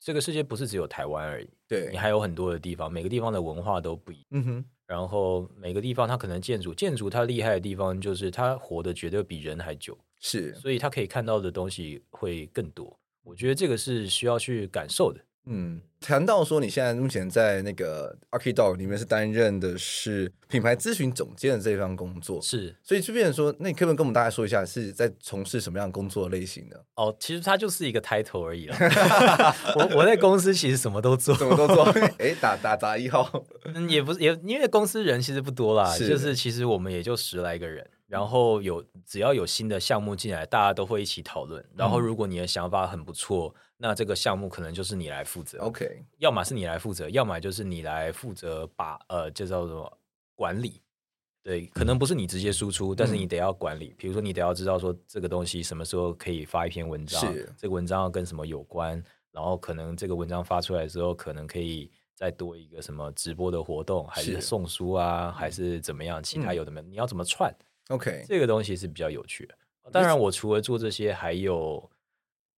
[0.00, 12.94] 这个世界不是只有台湾而已，对，你还有很多的地方，每个地方的文化都不一样，嗯哼，然后每个地方它可能建筑建筑它厉害的地方就是它活的绝对比人还久，是，所以它可以看到的东西会更多。
[13.24, 15.18] 我觉得这个是需要去感受的。
[15.44, 26.84] 嗯，谈到说你现在目前在那个 ArchiDog 里面是担任的是品牌咨询总监的这一方工作，是，所以就变成说，那你可不可以跟我们大家说一下是在从事什么样的工作类型的？
[26.94, 28.76] 哦，其实它就是一个 title 而已了。
[29.76, 31.84] 我我在公司其实什么都做， 什么都做。
[32.18, 33.28] 哎，打打杂一号，
[33.64, 37.84] 嗯，也不是也因为公司人其实不多啦，是就是其实我们也就十来个人。
[38.06, 41.64] 然后有只要有新的项目进来，大家都会一起讨论。
[41.74, 45.58] 然后如果你的想法很不错，嗯、那这个项目可能就是你来负责。
[45.58, 49.98] OK，要么是你来负责，要么就是你来负责把呃，就叫做
[50.36, 50.80] 管理。
[51.42, 53.92] 对，可能不是你直接输出，嗯、但是你得要管理。
[53.98, 57.20] 比如说，你得要知道说这个东西什么时候可以发一篇文章，
[57.56, 59.02] 这个文章要跟什么有关。
[59.32, 66.22] 然后可能这个文章发出来之后，可能可以再多一个什么直播的活动，还是送书啊，是还是怎么样？
[66.22, 67.52] 其他有的没，嗯、你要怎么串
[67.88, 69.54] ？OK，这个东西是比较有趣的。
[69.90, 71.90] 当然，我除了做这些，还有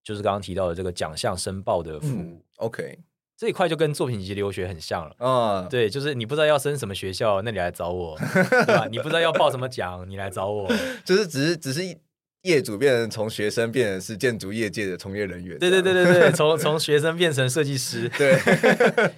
[0.04, 2.20] 就是刚刚提到的这个奖项申报的服务。
[2.20, 2.98] 嗯、OK，
[3.36, 5.16] 这一块就跟作品集留学很像了。
[5.26, 8.86] 啊，对，就是你不知道要升什么学校，那你来找我，对吧？
[8.88, 10.70] 你不知道要报什么奖，你来找我，
[11.04, 11.96] 就是只是只是一。
[12.44, 18.38] 业主变成从学生变成是建筑业界的从业人员，对对对对对，从从学生变成设计师，对，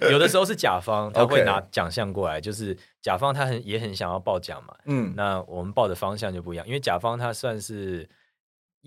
[0.09, 8.07] 有的时候是甲方他会拿奖项过来，就是甲方他很也很想要报奖嘛，嗯，那我们报的方向就不一样，因为甲方他算是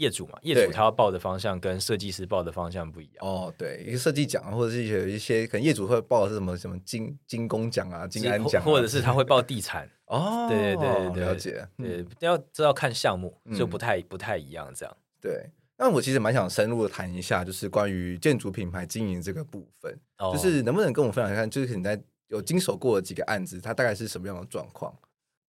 [0.01, 3.17] 业主嘛，业主他要报的方向跟设计师报的方向不一样。
[3.21, 9.87] 哦，对，一个设计奖，或者是有一些可能业主会报的是什么什么金金工奖啊、金安奖、啊，或者是他会报地产。
[10.11, 11.69] 哦，对对对对，了解。
[11.77, 14.97] 对，要知道看项目就不太、嗯、不太一样这样。
[15.21, 24.93] 对，那我其实蛮想深入的谈一下，就是关于建筑品牌经营这个部分，哦、就是能不能跟我分享一下，就是你在有经手过的几个案子，它大概是什么样的状况？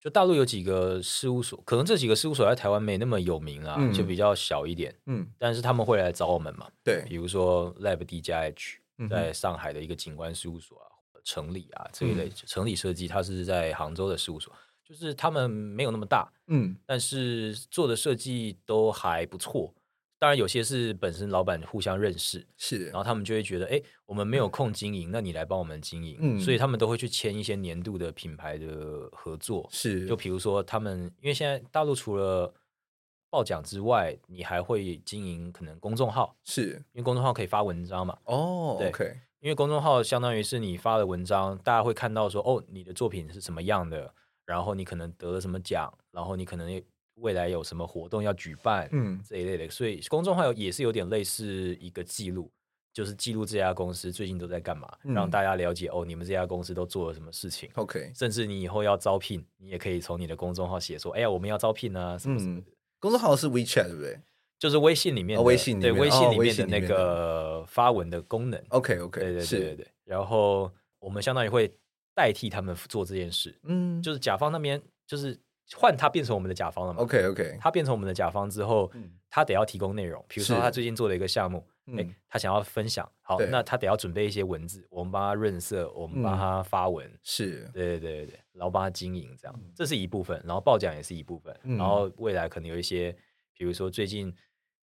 [0.05, 4.95] 就大陆有几个事务所，可能这几个事务所在台湾没那么有名啊，嗯、就比较小一点。
[5.07, 6.69] 嗯，但是他们会来找我们嘛？
[6.85, 10.93] 对，比如说 Lab D 加 H，在上海的一个景观事务所啊，
[11.25, 14.53] 城里啊这一类，城里设计，它是在杭州的事务所，
[14.87, 19.73] 就是他们没有那么大，嗯，但是做的设计都还不错。
[20.25, 32.51] 当然，有些是本身老板互相认识，是，然后他们就会觉得，哎，我们没有空经营，嗯、那你来帮我们经营，嗯，所以他们都会去签一些年度的品牌的合作，是，就比如说他们，因为现在大陆除了
[33.29, 36.83] 报奖之外，你还会经营可能公众号，是。
[36.95, 44.15] 因为公众号可以发文章嘛，哦，对，OK，因为公众号相当于是你发的文章，大家会看到说，哦，你的作品是什么样的，
[44.47, 46.83] 然后你可能得了什么奖，然后你可能。
[47.17, 52.51] 未来有什么活动要举办，嗯，这一类的，所以公众号也是有点类似一个记录，
[52.93, 57.71] 就是记录这家公司最近都在干嘛，嗯、让大家了解哦，你们这家公司都做了什么事情。
[57.75, 62.67] OK，甚至你以后要招聘，你也可以从你的公众号写说，哎呀，我们要招聘啊，什么什么的。
[62.99, 64.19] 公众号是 WeChat 对不对？
[64.59, 68.61] 就是微信里面的，哦、微信里面对微信里面的那个发文的功能。
[68.71, 69.87] OK OK，对对对对对。
[70.05, 71.73] 然后我们相当于会
[72.15, 75.39] 代替他们做这件事，嗯，就是甲方那边就是。
[75.77, 80.23] 换他变成我们的甲方了嘛？OK OK，他变成我们的甲方之后，嗯、他得要提供内容。
[80.29, 87.71] 比如说他最近做了一个项目，哎、嗯，他想要分享，好，那他得要准备一些文字，我们帮他润色，我们帮他发文，嗯、是。
[87.73, 90.41] 对对对对，然后帮他经营，这样，嗯、这是一部分。
[90.45, 93.17] 然后报奖也是一部分，嗯、然后未来可能有一些，
[93.57, 94.35] 比如说最近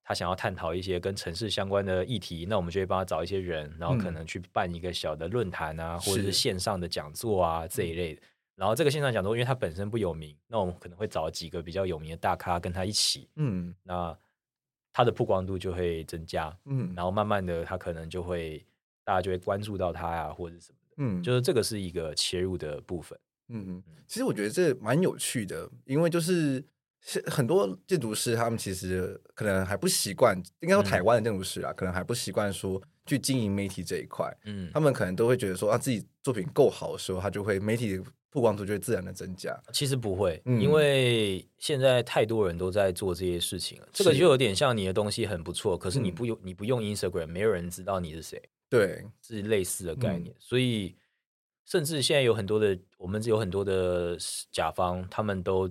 [0.02, 8.22] 他想要探讨一些跟城市相关的议题，那我们就会帮他找一些人，然后可能去办一个小的论坛啊，嗯、或者是线上的讲座啊是这一类的。
[8.60, 14.14] 然后这个线上讲座，因为他本身不有名，那我们可能会找几个比较有名的大咖跟他一起，嗯，那
[14.92, 18.66] 他的曝光度就会增加，嗯，然后慢慢的他可能就会
[19.06, 26.62] 大家就会关注到他呀、啊，或者什么的，嗯，就是这个是一个切入的部分，嗯嗯，其实我觉得这蛮有趣的，因为就是
[27.28, 38.02] 很多建筑师他们其实可能还不习惯，应该说台湾的建筑师啊，嗯、可能还不习惯说去经营媒体这一块，嗯，他们可能都会觉得说啊自己作品够好的时候，他就会媒体。
[38.32, 39.60] 曝光度就会自然的增加。
[39.74, 43.88] 其实不会，嗯、因为现在太多人都在做这些事情了。
[43.92, 48.42] 这个就有点像你的东西很不错，可是你不用、嗯、你不用 Instagram，没有人知道你是谁。
[48.70, 50.34] 对，是类似的概念。
[50.34, 50.96] 嗯、所以，
[51.66, 54.18] 甚至现在有很多的，我们有很多的
[54.52, 55.70] 甲方，他们都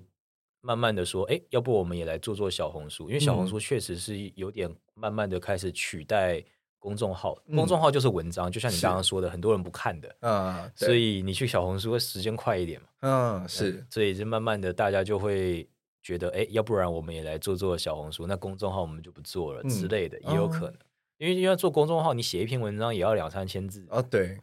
[0.61, 3.09] 慢慢的说：“哎，要不我们也来做做小红书？
[3.09, 6.45] 因为小红书确实是有点慢慢的开始取代。”
[6.79, 15.69] 公众号，公众号就是文章，嗯、就像你刚刚说的，很多人不看的，嗯，所以你去小红书会时间快一点嘛，嗯，是，所以就慢慢的大家就会
[16.03, 20.87] 觉得，哎，要不然我们也来做做小红书，那公众号我们就不做了、嗯、之类的，也有可能，嗯、
[21.19, 23.85] 因为因为做公众号，你写一篇文章也要两三千字。
[23.91, 24.39] 啊，对，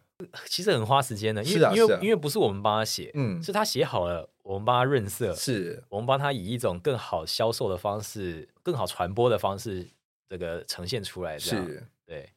[0.47, 5.81] 其实很花时间的，因为、啊、因为因为不是我们帮他写，嗯，是他写好了，我们帮他润色，是。
[5.89, 9.87] 我们帮他以一种更好销售的方式、更好传播的方式，
[10.29, 11.65] 这个呈现出来，这样。
[11.65, 12.29] 是对。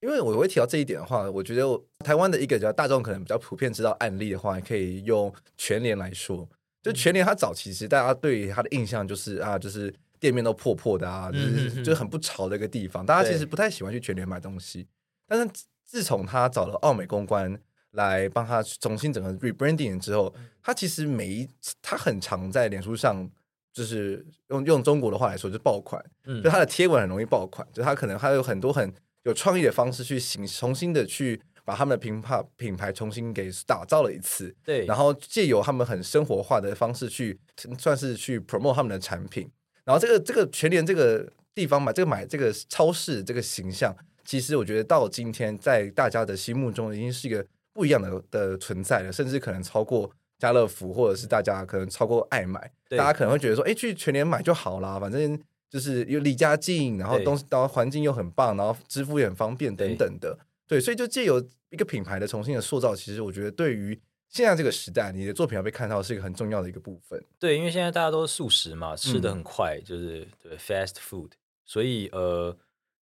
[0.00, 1.62] 因为我会提到这一点的话，我觉得
[2.04, 6.46] 台湾的一个比较大众可能比较普遍知道案例的话，可以用全联来说。
[6.82, 9.90] 就全联，它早期其实大家对它的印象就是啊，就是
[10.20, 13.06] 店面都破破的啊，就是就是很不潮的一个地方。
[13.06, 14.86] 大家其实不太喜欢去全联买东西。
[15.26, 15.50] 但是
[15.86, 17.58] 自从他找了奥美公关
[17.92, 21.48] 来帮他重新整个 rebranding 之后，他其实每一
[21.80, 23.26] 他很常在脸书上，
[23.74, 26.02] 就是用用中国的话来说，就是爆款。
[26.24, 28.90] 嗯就它的贴文很容易爆款，就它可能还有很多很。
[29.24, 37.40] 有创意的方式去形重新的去把他们的品牌品牌重新给打造了一次，对，然后借由他们很生活化的方式去
[37.78, 39.50] 算是去 promote 他们的产品，
[39.86, 43.96] 然后这个这个全联这个地方买这个买这个超市这个形象，
[44.26, 55.40] 其实我觉得到今天在大家的心目中已经是一个不一样的的存在了，甚至可能超过家乐福，或者是大家可能超过爱买，对大家可能会觉得说，哎，去全年买就好啦，反正。
[55.70, 60.38] 就是又离家近，然后东西，然后环境又很棒，然后支付也很方便等等的，
[60.68, 67.20] 对，对，所以就借由一个品牌的重新的塑造，其实我觉得对于现在这个时代，你的作品要被看到是一个很重要的一个部分。
[67.40, 71.30] 对，因为现在大家都是素食嘛，吃的很快，嗯、就是对 fast food，
[71.64, 72.56] 所以呃，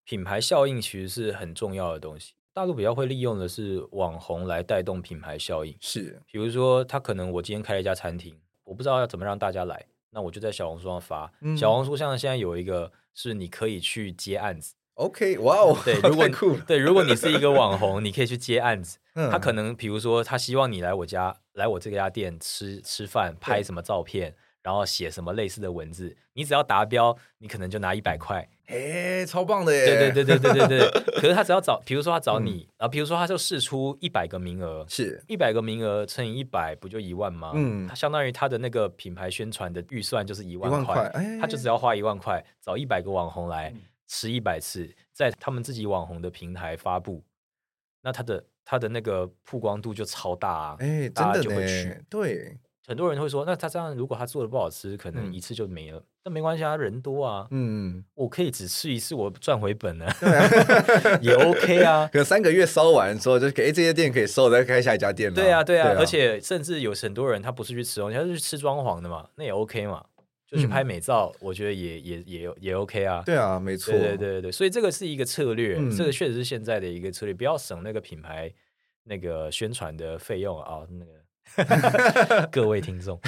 [0.04, 2.32] 品牌效应其实是很重要的东西。
[2.54, 8.34] 大陆比较会利用的是网红来带动品牌效应，是，比如说他可能我今天开了一家餐厅，
[8.72, 9.84] 我不知道要怎么让大家来。
[10.14, 11.30] 那我就在小红书上发。
[11.42, 14.74] 嗯、小红书像现在有一个是你可以去接案子。
[14.94, 18.98] OK，哇哦，对， 如果酷对，如果你是一个网红，你可以去接案子。
[19.14, 28.48] 嗯、他可能比如说，他希望你来我家，来我这家店吃吃饭，拍什么照片，然后写什么类似的文字，你只要达标，你可能就拿一百块。
[28.72, 29.84] 哎，超棒的耶！
[29.84, 30.90] 对对对对对对对。
[31.20, 37.52] 可是他只要找，比如说他找你，然后比如说他就试出一百个名额，是一百个名额乘以一百，不就一万吗？
[37.54, 43.72] 嗯，他相当于他的那个品牌宣传的预算就是一万块，哎，他就只要花一万块找一百个网红来。
[44.08, 47.24] 吃一百次，在他们自己网红的平台发布，
[48.02, 50.76] 那他的他的那个曝光度就超大啊！
[51.14, 52.04] 大家就会去。
[52.10, 55.98] 对，很多人会说，那他这样如果他做的不好吃，可能一次就没了。
[55.98, 60.12] 嗯、但没关系啊，人多啊，嗯，我可以只吃一次，我赚回本了，
[61.22, 62.08] 也 OK 啊。
[62.12, 65.36] 可能三个月烧完之后，就给、欸、这些店可以收，再开下一家店嘛。
[65.36, 70.04] 对啊，对啊，对啊，而且甚至有很多人他不是去吃东西，他是去吃装潢的嘛，那也 OK 嘛。
[70.44, 73.22] 就去拍美照，嗯、我觉得也也也也 OK 啊。
[73.24, 73.90] 对啊，没错。
[73.90, 78.52] 对对对对，所以这个是一个策略，嗯、这个确实是现在的一个策略，不要省那个品牌
[79.04, 80.80] 那个宣传的费用啊。
[80.90, 81.12] 那个
[82.50, 83.18] 各位听众，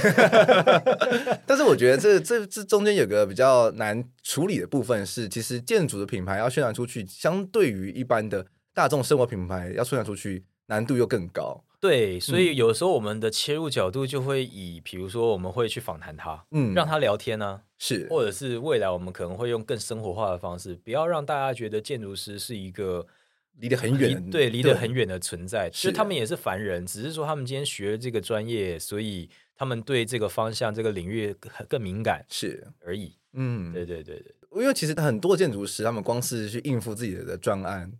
[1.46, 11.64] 但是我觉得这这这中间有个比较难处理的部分是，其实建筑的品牌要宣传出去，相对于一般的大众生活品牌要宣传出去，难度又更高。
[11.80, 23.06] 对，所以有时候我们的切入角度就会以，比如说我们会去访谈他，嗯，让他聊天呢、啊，是，或者是未来我们可能会用更生活化的方式，不要让大家觉得建筑师是一个
[23.58, 25.70] 离得很远，对，离得很远的存在。
[25.70, 31.34] 其实他们也是凡人，只是说他们今天学了这个专业，所以他们对这个方向、这个领域
[31.68, 33.16] 更敏感，是而已。
[33.32, 37.92] 嗯，对对对对，因为其实很多建筑师，他们光是去应付自己的专案。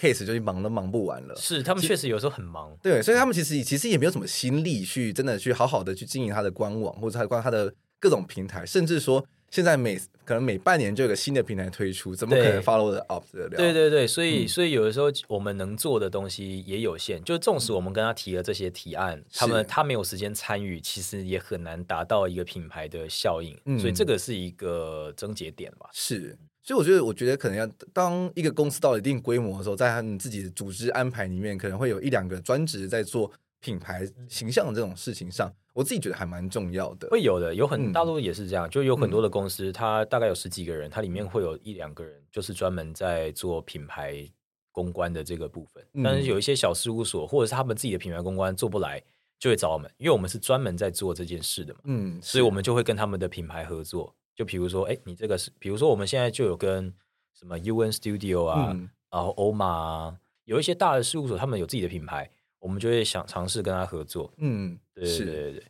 [0.00, 13.56] case 就忙都忙不完了，是他们确实有时候很忙，对，所以他们其实其实也没有什么心力去真的去好好的去经营他的官网或者他关他的各种平台，甚至说现在每可能每半年就有个新的平台推出，怎么可能 follow 的 up 得了？
[13.56, 25.88] 对对对，所以、嗯、所以有的时候我们能做的东西也有限，就纵使我们跟他提了这些提案，他们他没有时间参与，其实也很难达到一个品牌的效应，嗯、所以这个是一个症结点吧？
[25.92, 26.36] 是。
[26.62, 37.08] 所以我觉得，我觉得可能要当一个公司到了一定规模的时候，在他们自己的组织安排里面，可能会有一两个专职在做品牌形象这种事情上，我自己觉得还蛮重要的。
[37.10, 44.28] 会有的，有很大多也是这样，嗯、就有很多的公司，它大概有十几个人，它里面会有一两个人就是专门在做品牌
[44.70, 45.84] 公关的这个部分。
[46.04, 49.02] 但是有一些小事务所，或者是他们自己的品牌公关做不来，
[49.38, 51.80] 就会找我们，因为我们是专门在做这件事的嘛。
[51.84, 54.14] 嗯，所以我们就会跟他们的品牌合作。
[54.36, 56.94] 就比如说，哎，你这个是，比如说我们现在就有跟
[57.34, 64.32] 什么 UN Studio 啊，嗯、然后欧玛啊，有一些大的事务所，他们有自己的品牌，我们就会想尝试跟他合作。
[64.38, 65.62] 嗯，对对对对对，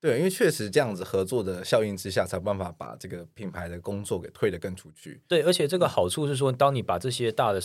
[0.00, 5.20] 对，因为确实这样子合作的效应之下，才有办法把这个品牌的工作给推得更出去。
[5.28, 7.60] 对，而且这个好处是说，当你把这些大的。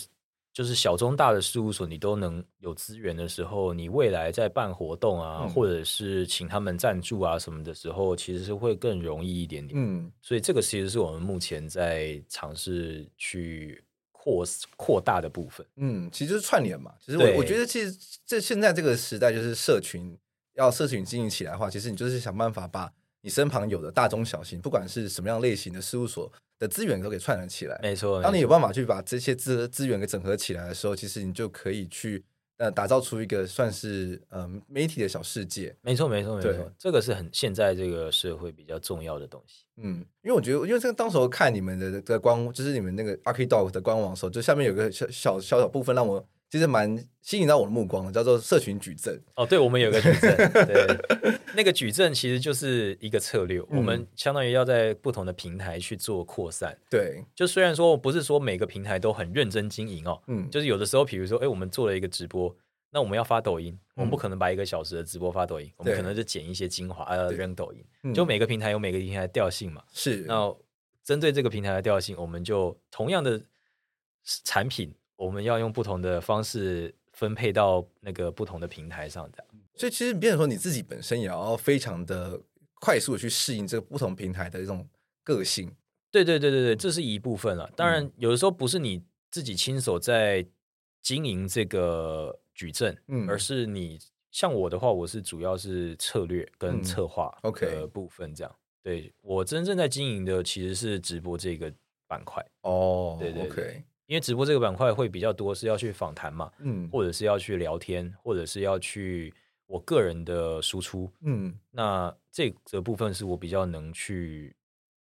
[0.51, 9.79] 就是小中大的事务所，你都能有资源的时候，你未来在办活动啊，嗯、或者是请他们赞助啊什么的时候，其实是会更容易一点点。
[9.79, 13.81] 嗯，所以这个其实是我们目前在尝试去
[14.21, 14.45] 扩
[14.75, 15.65] 扩大的部分。
[15.77, 16.93] 嗯，其实就是串联嘛。
[16.99, 20.17] 其实我我觉得，其实这现在这个时代，就是社群
[20.55, 22.91] 要社群经营起来的话，其实你就是想办法把
[23.21, 26.31] 你身旁有的大中小型，不管是什么样类型的事务所。
[26.59, 28.21] 的资源都给串联起来，没错。
[28.21, 32.21] 当你有办法去把这些资资源给整合起来的时候，其实你就可以去
[32.59, 35.75] 呃打造出一个算是呃媒体的小世界。
[35.81, 36.71] 没错，没错，没错。
[36.77, 39.65] 这个是很现在这个社会比较重要的东西。
[39.77, 46.23] 嗯，因为我觉得，因为这个当时候看你们的的官，就是你们那个 ArchiDog 的官网的时候，就下面有个小小小小部分让我。
[46.49, 49.21] 其实蛮吸引到我的目光的，叫做社群矩阵。
[49.35, 50.35] 哦，对，我们有个矩阵，
[50.65, 53.59] 对，那个矩阵其实就是一个策略。
[53.69, 56.75] 嗯、我们相当于要在不同的平台去做扩散。
[56.89, 62.55] 对，就虽然说不是说每个平台都很认真经营哦，嗯，就是有的时候，比如说，哎，我们做了一个直播，
[62.89, 67.85] 那我们要发抖音，我们不可能把一个小时的直播发抖音，嗯、我们可能就剪一些精华，呃，扔抖音。
[68.01, 70.25] 嗯、就每个平台有每个平台的调性嘛，是。
[70.27, 70.51] 那
[71.03, 73.39] 针对这个平台的调性，我们就同样的
[74.43, 74.91] 产品。
[75.19, 79.47] 我们要用不同的方式分配到那个不同的平台上，这样。
[79.75, 82.39] 所以其实，变成说你自己本身也要非常的
[82.75, 84.87] 快速的去适应这个不同平台的这种
[85.25, 85.69] 个性。
[86.09, 87.69] 对对对对对，这是一部分了。
[87.75, 90.45] 当然，有的时候不是你自己亲手在
[91.01, 93.99] 经营这个矩阵，嗯，而是你
[94.31, 98.51] 像我的话，我是主要是策略跟策划的部分这样。
[98.51, 101.71] 嗯 okay、对，我真正在经营的其实是直播这个
[102.07, 102.41] 板块。
[102.61, 103.49] 哦，对对对。
[103.49, 109.31] Okay 因为直播这个板块会比较多，是要去访谈嘛，嗯，或者是要去聊天，或者是要去
[109.67, 114.55] 我个人的输出，嗯，那这个部分是我比较能去，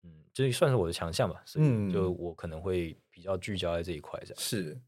[0.02, 4.80] 嗯，这算是我的强项吧，所以就我可能会比较聚焦在这一块，这样、嗯、是，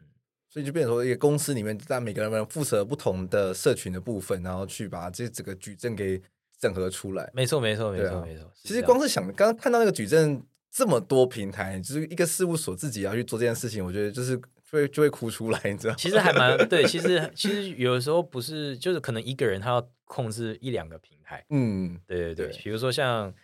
[0.48, 6.18] 所以就变成说，一个公司里面，在每个人负责不同的社群的部分，然后去把这整个矩阵给
[6.58, 7.30] 整合出来。
[7.34, 8.50] 没错，没错，没错，啊、没错。
[8.54, 10.42] 其实光是想刚刚看到那个矩阵
[10.78, 14.40] 这么多平台，就是一个事务所自己要去做这件事情，我觉得就是。
[14.70, 15.94] 就会就会哭出来，你知道？
[15.94, 21.42] 其实还蛮 对，其实其实有的时候不是，就是可能一个人他要控制一两个平台。
[21.48, 23.34] 嗯，对对对，对比如说像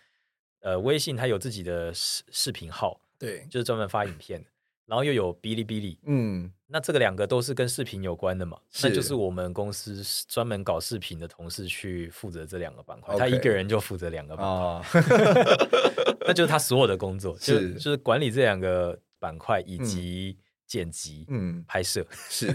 [0.59, 4.45] 呃微信，它有自己的视视频号，对，就是专门发影片，
[4.85, 14.81] 然后又有哔哩哔哩，嗯，那这个两个都是跟视频有关的嘛，那就是我们公司专门搞视频的同事去负责这两个板块他一个人就负责两个板块，哦、
[16.25, 17.73] 那就是他所有的工作， 是。
[17.73, 20.44] 就，就是管理这两个板块以及、嗯。
[20.67, 22.47] 剪辑，嗯，拍摄 是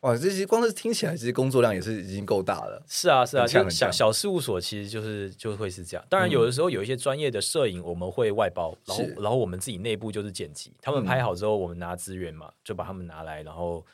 [0.00, 2.84] 哇，这些光是听起来，其实工作量也是已经够大了。
[2.86, 6.06] 是啊，是啊，像就小小事务所其实就是就会是这样。
[6.10, 10.74] 当然，有的时候有一些专业的摄影，我们会外包，然后然后我们自己内部就是剪辑。
[10.82, 13.84] 他们拍好之后，我们拿资源嘛，就把他们拿来，然后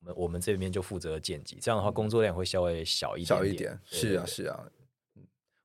[0.00, 1.58] 我们我们这边就负责剪辑。
[1.60, 3.78] 这样的话，工作量会稍微小一点，小一点。
[3.84, 4.64] 是啊，是啊，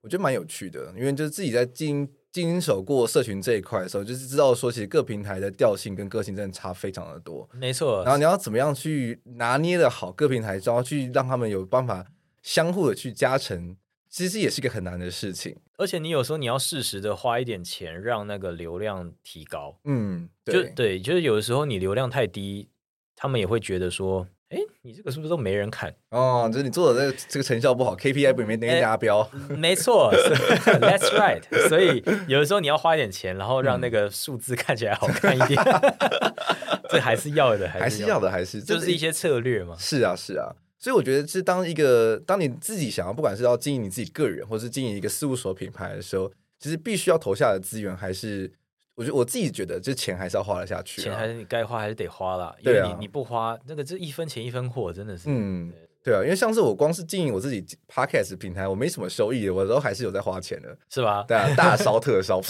[0.01, 2.07] 我觉得蛮有趣的，因为就是自己在经。
[2.43, 7.47] 经手过社群这一块的时候，就是知道说，其实各平台的调性跟个性真的差非常的多。
[7.53, 12.05] 没错，然后你要怎么样去拿捏的好各平台，然后去让他们有办法
[12.41, 13.75] 相互的去加成，
[14.09, 15.55] 其实也是一个很难的事情。
[15.77, 19.79] 而且你有时候你要适时的花一点钱，让那个流量提高。
[19.83, 22.69] 嗯，对就对，就是有的时候你流量太低，
[23.15, 24.27] 他们也会觉得说。
[24.49, 25.93] 哎，你这个是不是都没人看？
[26.11, 29.29] 哦，就是你做的这个这个成效不好，KPI 不没那个达标。
[29.49, 30.09] 没错，
[30.63, 31.43] That's right。
[31.67, 35.61] 所以有的时候你要花一点钱，然后让那个数字看起来好看一点，
[36.89, 39.75] 这还是要的，还是要的，还是就是一些策略嘛。
[39.77, 40.55] 是啊，是啊。
[40.79, 48.49] 所以我觉得，是当一个当你自己想要，不管是要经营你自己个人，或是经营一个事务所品牌的时候，其实必须要投下的资源还是。
[48.97, 52.55] 我觉得我自己觉得，这钱还是要花得下去，钱还是你该花还是得花啦。
[52.63, 55.25] 因为你你不花，那个这一分钱一分货，真的是。
[55.27, 55.71] 嗯，
[56.03, 61.23] 对啊，因为像是我光是经营我自己 podcast 平台，我没什么收益，我都还是有在花钱的，是吧？
[61.27, 62.41] 对啊，大烧特烧。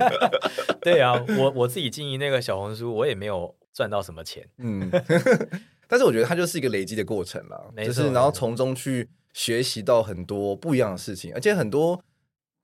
[0.82, 4.46] 对啊，我我自己经营那个小红书，我也没有赚到什么钱。
[4.58, 4.90] 嗯，
[5.88, 11.98] 但是我觉得它就是一个累积的过程啦，就是然后从中去学习到很多不一样的事情，而且很多。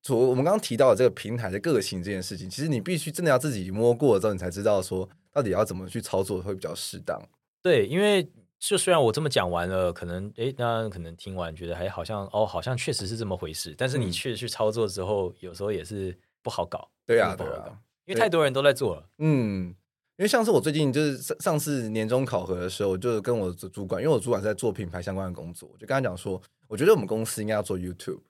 [0.03, 7.21] 除我们刚刚提到的这个平台的个性这件事情，其实你必须真的要自己摸过之后，你才知道说到底要怎么去操作会比较适当。
[7.63, 8.29] 对，因为
[8.59, 13.75] 就虽然我这么讲完了，可能诶，那可能听完觉得还好像哦，好像确实是这么回事。
[13.79, 16.91] 但是你确实去操作之后，嗯、有时候也是不好搞。
[17.07, 19.09] 对啊，对啊，因为太多人都在做了。
[19.19, 19.69] 嗯，
[20.17, 28.21] 因为上次我最近就是上上次年终考核的时候，我就跟我的主管，因为我主管在做品牌相关的工作，我就跟他讲说，我觉得我们公司应该要做 YouTube。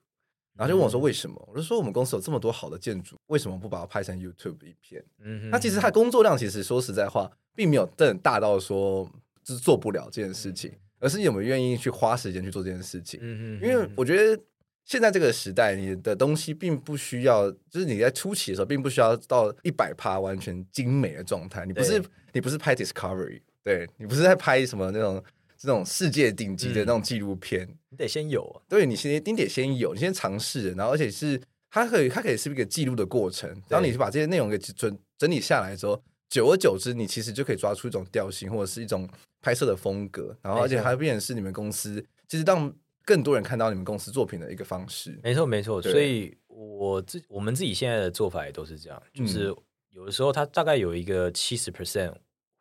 [0.55, 9.09] 然后就问我说：“为什么？”我就说：“我们公司有这么多好的建筑，为什么不把它拍成 YouTube 影片？”嗯哼，那其实他工作量其实说实在话，并没有真的大到说
[9.43, 13.19] 就是做不了这件事情，而是有没有愿意去花时间去做这件事情。
[13.23, 14.39] 嗯哼，因为我觉得
[14.85, 21.65] 现在这个时代，你的东西并不需要，就是你在初期的时候，并不需要到一百趴完全精美的状态。
[21.65, 25.23] 你不是你不是拍 Discovery，对你不是在拍什么那种。
[25.63, 33.49] 这种世界顶级的那种纪录片，嗯、你得先有、啊，对，你先你得先有，你先尝试，然后而且是它可以它可以是一个记录的过程。
[33.69, 39.07] 当你把这些内容给整整理下来之后，久而久之，你其实就可以抓出一种调性或者是一种
[39.41, 42.69] 拍摄的风格，然后而且还变成是你们公司其实让
[43.05, 45.17] 更多人看到你们公司作品的一个方式。
[45.23, 45.81] 没错，没错。
[45.81, 49.55] 所以我自我们自己现在的做法也都是这样，就是
[49.91, 52.13] 有的时候它大概有一个七十 percent。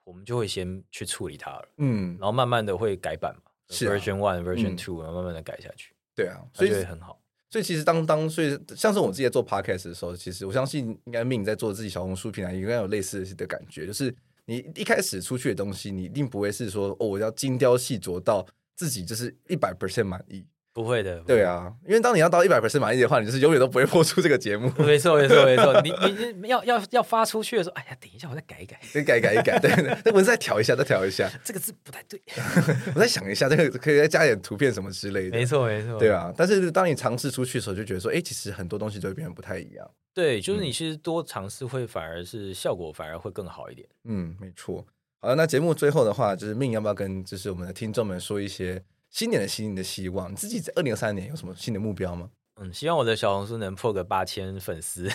[0.05, 7.19] 我们就会先去处理它了，嗯，然后慢慢的会改版嘛，是 version one、version two，然后慢慢的改下去，对啊，所以很好。
[7.51, 14.15] 所以其实当当所以像是我自己在做 podcast 的时候，其实我相信应该 Min 在做自己小红书平台，应该有类似的感觉，就是
[14.47, 20.47] 你一开始出去的东西，你一定不会是说哦，我要精雕细琢到自己就是一百 percent 满意。
[20.75, 24.73] 不会的，对啊，因为当你要到一百 percent 满意的话，你就是永远都不会播出这个节目。
[24.83, 25.81] 没错，没错，没错。
[25.83, 25.93] 你
[26.41, 29.71] 你要要要发出去的时候，哎呀，等一下，我再改一改，再改改一改，对，
[30.05, 32.19] 那文字再调一下，再调一下，这个字不太对，
[32.95, 35.37] 我再想一下，这个可以再加点图片什么之类的。
[35.37, 36.33] 没错，没错，对啊。
[36.35, 39.91] 但是当你尝试出去的时候，就觉得说，哎，其实很多东西都会变得不太一样。
[40.15, 43.87] 对，就是你其实多尝试会反而是效果反而会更好一点。
[44.05, 44.85] 嗯，没错。
[45.21, 48.83] 好了，那节目最后的话，就是 Min 要不要跟就是我们的听众们说一些？
[49.13, 52.31] 新年的新年的希望，你自己在二零二三年有什么新的目标吗？
[52.61, 55.07] 嗯，希望我的小红书能破个八千粉丝。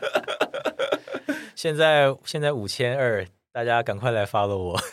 [1.56, 4.80] 现在现在五千二，大家赶快来 follow 我。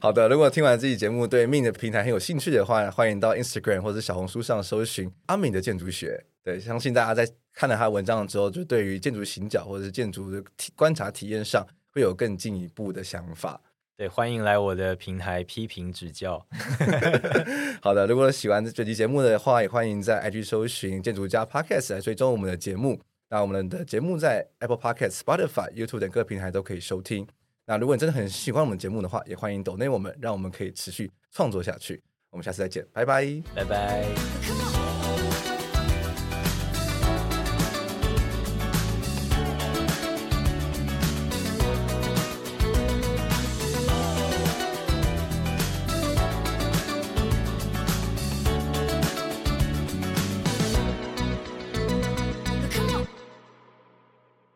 [0.00, 6.24] 好的，如果听完这期节目对 Ming 的平台很有兴趣的话，欢迎到 Instagram 或者小红书上搜寻阿敏的建筑学。
[6.42, 13.60] 对，相信大家在看了他的文章之后，就对于建筑行脚或者是建筑的体观察体验上，会有更进一步的想法。
[13.98, 16.46] 对，欢迎来我的平台批评指教。
[17.82, 23.00] 好的，如果喜欢这期节目的话，也欢迎在 IG 搜寻建筑家 Podcast 来追踪我们的节目。
[23.28, 27.26] 那我们的节目在 Apple Podcast、Spotify、YouTube 等各平台都可以收听。
[27.66, 32.00] 那如果你真的很喜欢我们节目的话，也欢迎抖内我们，让我们可以持续创作下去。
[32.30, 34.67] 我们下次再见，拜拜，拜拜。